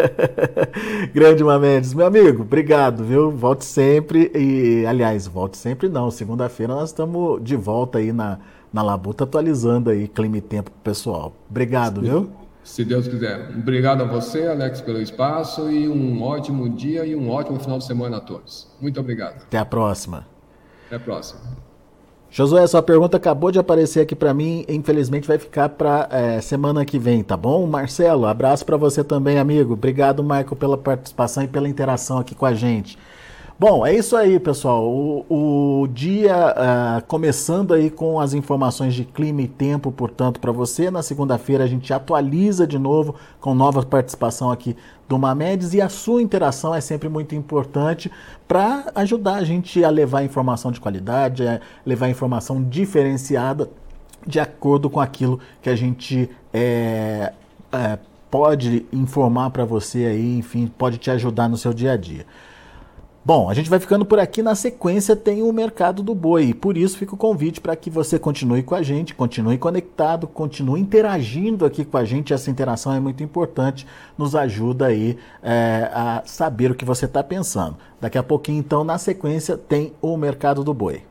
Grande 1.13 1.43
Mamedes. 1.43 1.93
Meu 1.93 2.07
amigo, 2.07 2.41
obrigado, 2.41 3.03
viu? 3.03 3.31
Volte 3.31 3.63
sempre. 3.63 4.00
E, 4.35 4.85
aliás, 4.85 5.27
volte 5.27 5.57
sempre 5.57 5.89
não. 5.89 6.09
Segunda-feira 6.11 6.73
nós 6.73 6.89
estamos 6.89 7.43
de 7.43 7.55
volta 7.55 7.99
aí 7.99 8.11
na, 8.11 8.39
na 8.71 8.81
Labuta 8.81 9.23
atualizando 9.23 9.89
aí 9.89 10.07
clima 10.07 10.37
e 10.37 10.41
tempo 10.41 10.71
pro 10.71 10.79
pessoal. 10.81 11.33
Obrigado, 11.49 12.01
viu? 12.01 12.31
Se 12.63 12.85
Deus 12.85 13.07
quiser. 13.07 13.49
Obrigado 13.57 14.03
a 14.03 14.05
você, 14.05 14.47
Alex, 14.47 14.81
pelo 14.81 15.01
espaço 15.01 15.69
e 15.69 15.89
um 15.89 16.21
ótimo 16.21 16.69
dia 16.69 17.05
e 17.05 17.15
um 17.15 17.29
ótimo 17.29 17.59
final 17.59 17.79
de 17.79 17.85
semana 17.85 18.17
a 18.17 18.21
todos. 18.21 18.67
Muito 18.79 18.99
obrigado. 18.99 19.41
Até 19.43 19.57
a 19.57 19.65
próxima. 19.65 20.27
Até 20.87 20.97
a 20.97 20.99
próxima. 20.99 21.41
Josué, 22.33 22.65
sua 22.65 22.81
pergunta 22.81 23.17
acabou 23.17 23.51
de 23.51 23.59
aparecer 23.59 23.99
aqui 23.99 24.15
para 24.15 24.33
mim, 24.33 24.63
infelizmente 24.69 25.27
vai 25.27 25.37
ficar 25.37 25.67
para 25.67 26.07
é, 26.09 26.39
semana 26.39 26.85
que 26.85 26.97
vem, 26.97 27.21
tá 27.21 27.35
bom? 27.35 27.67
Marcelo, 27.67 28.25
abraço 28.25 28.65
para 28.65 28.77
você 28.77 29.03
também, 29.03 29.37
amigo. 29.37 29.73
Obrigado, 29.73 30.23
Michael, 30.23 30.55
pela 30.55 30.77
participação 30.77 31.43
e 31.43 31.47
pela 31.49 31.67
interação 31.67 32.19
aqui 32.19 32.33
com 32.33 32.45
a 32.45 32.53
gente. 32.53 32.97
Bom, 33.61 33.85
é 33.85 33.93
isso 33.93 34.17
aí, 34.17 34.39
pessoal. 34.39 34.83
O, 34.89 35.83
o 35.83 35.87
dia 35.87 36.35
uh, 36.35 37.05
começando 37.05 37.75
aí 37.75 37.91
com 37.91 38.19
as 38.19 38.33
informações 38.33 38.95
de 38.95 39.05
clima 39.05 39.43
e 39.43 39.47
tempo, 39.47 39.91
portanto, 39.91 40.39
para 40.39 40.51
você. 40.51 40.89
Na 40.89 41.03
segunda-feira 41.03 41.63
a 41.63 41.67
gente 41.67 41.93
atualiza 41.93 42.65
de 42.65 42.79
novo 42.79 43.13
com 43.39 43.53
nova 43.53 43.85
participação 43.85 44.49
aqui 44.51 44.75
do 45.07 45.15
Mamedes 45.19 45.75
e 45.75 45.79
a 45.79 45.89
sua 45.89 46.23
interação 46.23 46.73
é 46.73 46.81
sempre 46.81 47.07
muito 47.07 47.35
importante 47.35 48.11
para 48.47 48.91
ajudar 48.95 49.35
a 49.35 49.43
gente 49.43 49.85
a 49.85 49.91
levar 49.91 50.23
informação 50.23 50.71
de 50.71 50.79
qualidade, 50.79 51.47
a 51.47 51.61
levar 51.85 52.09
informação 52.09 52.63
diferenciada 52.63 53.69
de 54.25 54.39
acordo 54.39 54.89
com 54.89 54.99
aquilo 54.99 55.39
que 55.61 55.69
a 55.69 55.75
gente 55.75 56.27
é, 56.51 57.31
é, 57.71 57.99
pode 58.31 58.87
informar 58.91 59.51
para 59.51 59.65
você 59.65 60.05
aí, 60.05 60.39
enfim, 60.39 60.65
pode 60.65 60.97
te 60.97 61.11
ajudar 61.11 61.47
no 61.47 61.57
seu 61.57 61.71
dia 61.71 61.91
a 61.91 61.97
dia. 61.97 62.25
Bom, 63.23 63.51
a 63.51 63.53
gente 63.53 63.69
vai 63.69 63.79
ficando 63.79 64.03
por 64.03 64.17
aqui. 64.17 64.41
Na 64.41 64.55
sequência 64.55 65.15
tem 65.15 65.43
o 65.43 65.53
mercado 65.53 66.01
do 66.01 66.15
boi. 66.15 66.45
E 66.45 66.53
por 66.55 66.75
isso 66.75 66.97
fica 66.97 67.13
o 67.13 67.17
convite 67.17 67.61
para 67.61 67.75
que 67.75 67.87
você 67.87 68.17
continue 68.17 68.63
com 68.63 68.73
a 68.73 68.81
gente, 68.81 69.13
continue 69.13 69.59
conectado, 69.59 70.27
continue 70.27 70.81
interagindo 70.81 71.63
aqui 71.63 71.85
com 71.85 71.97
a 71.97 72.03
gente. 72.03 72.33
Essa 72.33 72.49
interação 72.49 72.93
é 72.93 72.99
muito 72.99 73.21
importante, 73.21 73.85
nos 74.17 74.35
ajuda 74.35 74.87
aí 74.87 75.19
é, 75.43 75.87
a 75.93 76.23
saber 76.25 76.71
o 76.71 76.75
que 76.75 76.83
você 76.83 77.05
está 77.05 77.23
pensando. 77.23 77.77
Daqui 77.99 78.17
a 78.17 78.23
pouquinho, 78.23 78.57
então, 78.57 78.83
na 78.83 78.97
sequência, 78.97 79.55
tem 79.55 79.93
o 80.01 80.17
mercado 80.17 80.63
do 80.63 80.73
boi. 80.73 81.03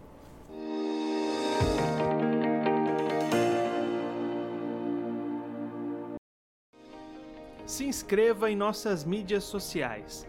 Se 7.65 7.85
inscreva 7.85 8.51
em 8.51 8.57
nossas 8.57 9.05
mídias 9.05 9.45
sociais 9.45 10.29